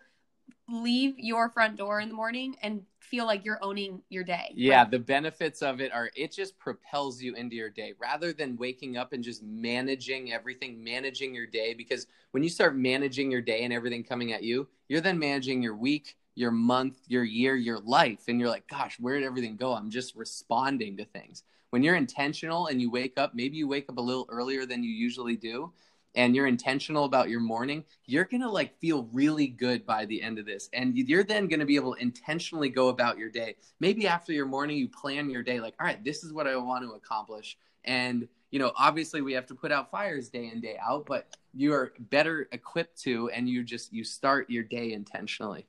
leave 0.69 1.17
your 1.17 1.49
front 1.49 1.77
door 1.77 2.01
in 2.01 2.09
the 2.09 2.15
morning 2.15 2.55
and 2.61 2.81
feel 2.99 3.25
like 3.25 3.45
you're 3.45 3.63
owning 3.63 4.01
your 4.09 4.23
day. 4.23 4.51
Yeah, 4.53 4.83
the 4.83 4.99
benefits 4.99 5.61
of 5.61 5.79
it 5.79 5.93
are 5.93 6.09
it 6.15 6.31
just 6.31 6.57
propels 6.59 7.21
you 7.21 7.35
into 7.35 7.55
your 7.55 7.69
day 7.69 7.93
rather 7.99 8.33
than 8.33 8.57
waking 8.57 8.97
up 8.97 9.13
and 9.13 9.23
just 9.23 9.43
managing 9.43 10.33
everything, 10.33 10.83
managing 10.83 11.33
your 11.33 11.47
day. 11.47 11.73
Because 11.73 12.07
when 12.31 12.43
you 12.43 12.49
start 12.49 12.75
managing 12.75 13.31
your 13.31 13.41
day 13.41 13.63
and 13.63 13.71
everything 13.71 14.03
coming 14.03 14.33
at 14.33 14.43
you, 14.43 14.67
you're 14.89 15.01
then 15.01 15.17
managing 15.17 15.63
your 15.63 15.75
week, 15.75 16.17
your 16.35 16.51
month, 16.51 16.97
your 17.07 17.23
year, 17.23 17.55
your 17.55 17.79
life. 17.79 18.27
And 18.27 18.39
you're 18.39 18.49
like, 18.49 18.67
gosh, 18.67 18.99
where 18.99 19.15
did 19.15 19.25
everything 19.25 19.55
go? 19.55 19.73
I'm 19.73 19.89
just 19.89 20.15
responding 20.15 20.97
to 20.97 21.05
things. 21.05 21.43
When 21.69 21.83
you're 21.83 21.95
intentional 21.95 22.67
and 22.67 22.81
you 22.81 22.89
wake 22.89 23.17
up, 23.17 23.33
maybe 23.35 23.57
you 23.57 23.67
wake 23.67 23.89
up 23.89 23.97
a 23.97 24.01
little 24.01 24.25
earlier 24.29 24.65
than 24.65 24.83
you 24.83 24.91
usually 24.91 25.35
do 25.35 25.71
and 26.17 26.35
you're 26.35 26.47
intentional 26.47 27.05
about 27.05 27.29
your 27.29 27.39
morning, 27.39 27.85
you're 28.05 28.25
going 28.25 28.41
to 28.41 28.49
like 28.49 28.77
feel 28.79 29.07
really 29.13 29.47
good 29.47 29.85
by 29.85 30.03
the 30.05 30.21
end 30.21 30.39
of 30.39 30.47
this. 30.47 30.67
And 30.73 30.97
you're 30.97 31.23
then 31.23 31.47
going 31.47 31.59
to 31.59 31.65
be 31.65 31.75
able 31.75 31.93
to 31.93 32.01
intentionally 32.01 32.69
go 32.69 32.89
about 32.89 33.19
your 33.19 33.29
day. 33.29 33.55
Maybe 33.79 34.07
after 34.07 34.33
your 34.33 34.47
morning, 34.47 34.77
you 34.77 34.89
plan 34.89 35.29
your 35.29 35.43
day 35.43 35.59
like, 35.59 35.75
all 35.79 35.85
right, 35.85 36.03
this 36.03 36.23
is 36.23 36.33
what 36.33 36.47
I 36.47 36.57
want 36.57 36.83
to 36.83 36.93
accomplish. 36.93 37.55
And, 37.85 38.27
you 38.49 38.57
know, 38.57 38.71
obviously 38.75 39.21
we 39.21 39.33
have 39.33 39.45
to 39.45 39.55
put 39.55 39.71
out 39.71 39.91
fires 39.91 40.29
day 40.29 40.49
in, 40.51 40.59
day 40.59 40.77
out, 40.83 41.05
but 41.05 41.37
you 41.53 41.71
are 41.73 41.93
better 41.99 42.49
equipped 42.51 42.99
to, 43.03 43.29
and 43.29 43.47
you 43.47 43.63
just, 43.63 43.93
you 43.93 44.03
start 44.03 44.49
your 44.49 44.63
day 44.63 44.93
intentionally. 44.93 45.67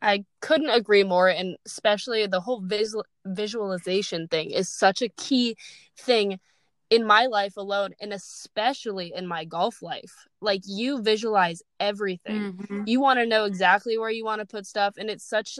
I 0.00 0.24
couldn't 0.40 0.70
agree 0.70 1.02
more. 1.02 1.28
And 1.28 1.56
especially 1.66 2.24
the 2.28 2.40
whole 2.40 2.60
visual, 2.60 3.04
visualization 3.24 4.28
thing 4.28 4.52
is 4.52 4.68
such 4.68 5.02
a 5.02 5.08
key 5.08 5.56
thing 5.98 6.38
in 6.90 7.04
my 7.04 7.26
life 7.26 7.56
alone 7.56 7.90
and 8.00 8.12
especially 8.12 9.12
in 9.14 9.26
my 9.26 9.44
golf 9.44 9.82
life 9.82 10.26
like 10.40 10.62
you 10.66 11.02
visualize 11.02 11.62
everything 11.80 12.52
mm-hmm. 12.52 12.82
you 12.86 13.00
want 13.00 13.18
to 13.18 13.26
know 13.26 13.44
exactly 13.44 13.98
where 13.98 14.10
you 14.10 14.24
want 14.24 14.40
to 14.40 14.46
put 14.46 14.66
stuff 14.66 14.94
and 14.96 15.10
it's 15.10 15.28
such 15.28 15.58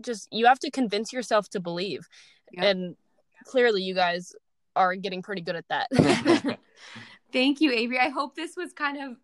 just 0.00 0.28
you 0.30 0.46
have 0.46 0.58
to 0.58 0.70
convince 0.70 1.12
yourself 1.12 1.48
to 1.48 1.60
believe 1.60 2.06
yep. 2.52 2.64
and 2.64 2.96
clearly 3.44 3.82
you 3.82 3.94
guys 3.94 4.34
are 4.74 4.94
getting 4.94 5.22
pretty 5.22 5.40
good 5.40 5.56
at 5.56 5.64
that 5.68 5.88
thank 7.32 7.60
you 7.60 7.70
averee 7.70 7.98
i 7.98 8.08
hope 8.08 8.34
this 8.34 8.56
was 8.56 8.72
kind 8.72 8.98
of 8.98 9.16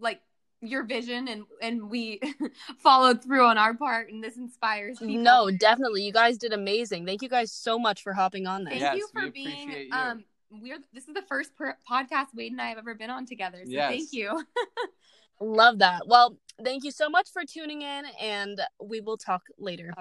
like 0.00 0.20
your 0.62 0.84
vision 0.84 1.28
and 1.28 1.44
and 1.60 1.90
we 1.90 2.18
followed 2.78 3.22
through 3.22 3.44
on 3.44 3.58
our 3.58 3.74
part 3.74 4.10
and 4.10 4.24
this 4.24 4.38
inspires 4.38 4.98
people. 4.98 5.22
no 5.22 5.50
definitely 5.50 6.02
you 6.02 6.12
guys 6.12 6.38
did 6.38 6.54
amazing 6.54 7.04
thank 7.04 7.20
you 7.20 7.28
guys 7.28 7.52
so 7.52 7.78
much 7.78 8.02
for 8.02 8.14
hopping 8.14 8.46
on 8.46 8.64
this 8.64 8.72
thank 8.72 8.82
yes, 8.82 8.96
you 8.96 9.08
for 9.12 9.30
being 9.30 9.70
you. 9.70 9.88
um 9.92 10.24
we're 10.50 10.78
this 10.92 11.08
is 11.08 11.14
the 11.14 11.22
first 11.22 11.54
per- 11.56 11.76
podcast 11.90 12.26
Wade 12.34 12.52
and 12.52 12.60
I 12.60 12.66
have 12.66 12.78
ever 12.78 12.94
been 12.94 13.10
on 13.10 13.26
together. 13.26 13.58
So 13.64 13.70
yes. 13.70 13.90
thank 13.90 14.12
you. 14.12 14.42
Love 15.40 15.78
that. 15.80 16.02
Well, 16.06 16.38
thank 16.64 16.84
you 16.84 16.90
so 16.90 17.10
much 17.10 17.28
for 17.30 17.42
tuning 17.44 17.82
in, 17.82 18.04
and 18.20 18.60
we 18.82 19.00
will 19.00 19.18
talk 19.18 19.42
later. 19.58 19.92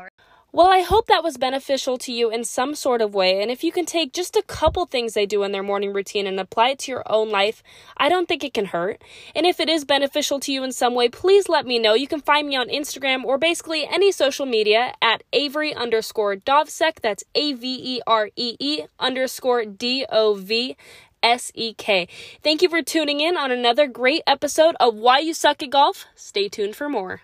Well, 0.56 0.72
I 0.72 0.84
hope 0.84 1.08
that 1.08 1.22
was 1.22 1.36
beneficial 1.36 1.98
to 1.98 2.14
you 2.14 2.32
in 2.32 2.46
some 2.46 2.76
sort 2.76 3.02
of 3.02 3.14
way. 3.14 3.42
And 3.42 3.52
if 3.52 3.62
you 3.62 3.74
can 3.74 3.86
take 3.86 4.14
just 4.14 4.38
a 4.38 4.42
couple 4.42 4.86
things 4.86 5.14
they 5.14 5.26
do 5.26 5.44
in 5.44 5.52
their 5.52 5.62
morning 5.62 5.92
routine 5.92 6.26
and 6.28 6.40
apply 6.40 6.70
it 6.70 6.80
to 6.80 6.94
your 6.94 7.04
own 7.08 7.30
life, 7.30 7.62
I 7.98 8.08
don't 8.08 8.26
think 8.26 8.42
it 8.42 8.54
can 8.54 8.68
hurt. 8.68 9.02
And 9.36 9.46
if 9.46 9.60
it 9.60 9.68
is 9.68 9.84
beneficial 9.84 10.40
to 10.40 10.54
you 10.54 10.64
in 10.64 10.72
some 10.72 10.96
way, 10.96 11.10
please 11.10 11.50
let 11.50 11.66
me 11.66 11.78
know. 11.78 11.94
You 11.94 12.08
can 12.08 12.22
find 12.22 12.48
me 12.48 12.56
on 12.56 12.70
Instagram 12.70 13.26
or 13.26 13.38
basically 13.38 13.86
any 13.86 14.14
social 14.14 14.46
media 14.46 14.94
at 15.02 15.24
Averee 15.34 15.76
underscore 15.76 16.38
Dovsek. 16.38 17.02
That's 17.02 17.26
A 17.36 17.52
V 17.52 17.98
E 17.98 18.02
R 18.08 18.30
E 18.38 18.56
E 18.58 18.86
underscore 18.98 19.66
D 19.66 20.06
O 20.10 20.36
V 20.36 20.78
S 21.22 21.52
E 21.54 21.74
K. 21.74 22.08
Thank 22.42 22.62
you 22.62 22.70
for 22.70 22.82
tuning 22.82 23.20
in 23.20 23.36
on 23.36 23.52
another 23.52 23.88
great 23.88 24.22
episode 24.26 24.78
of 24.80 24.96
Why 24.96 25.20
You 25.20 25.34
Suck 25.34 25.62
at 25.62 25.72
Golf. 25.72 26.06
Stay 26.16 26.48
tuned 26.48 26.78
for 26.78 26.88
more. 26.88 27.24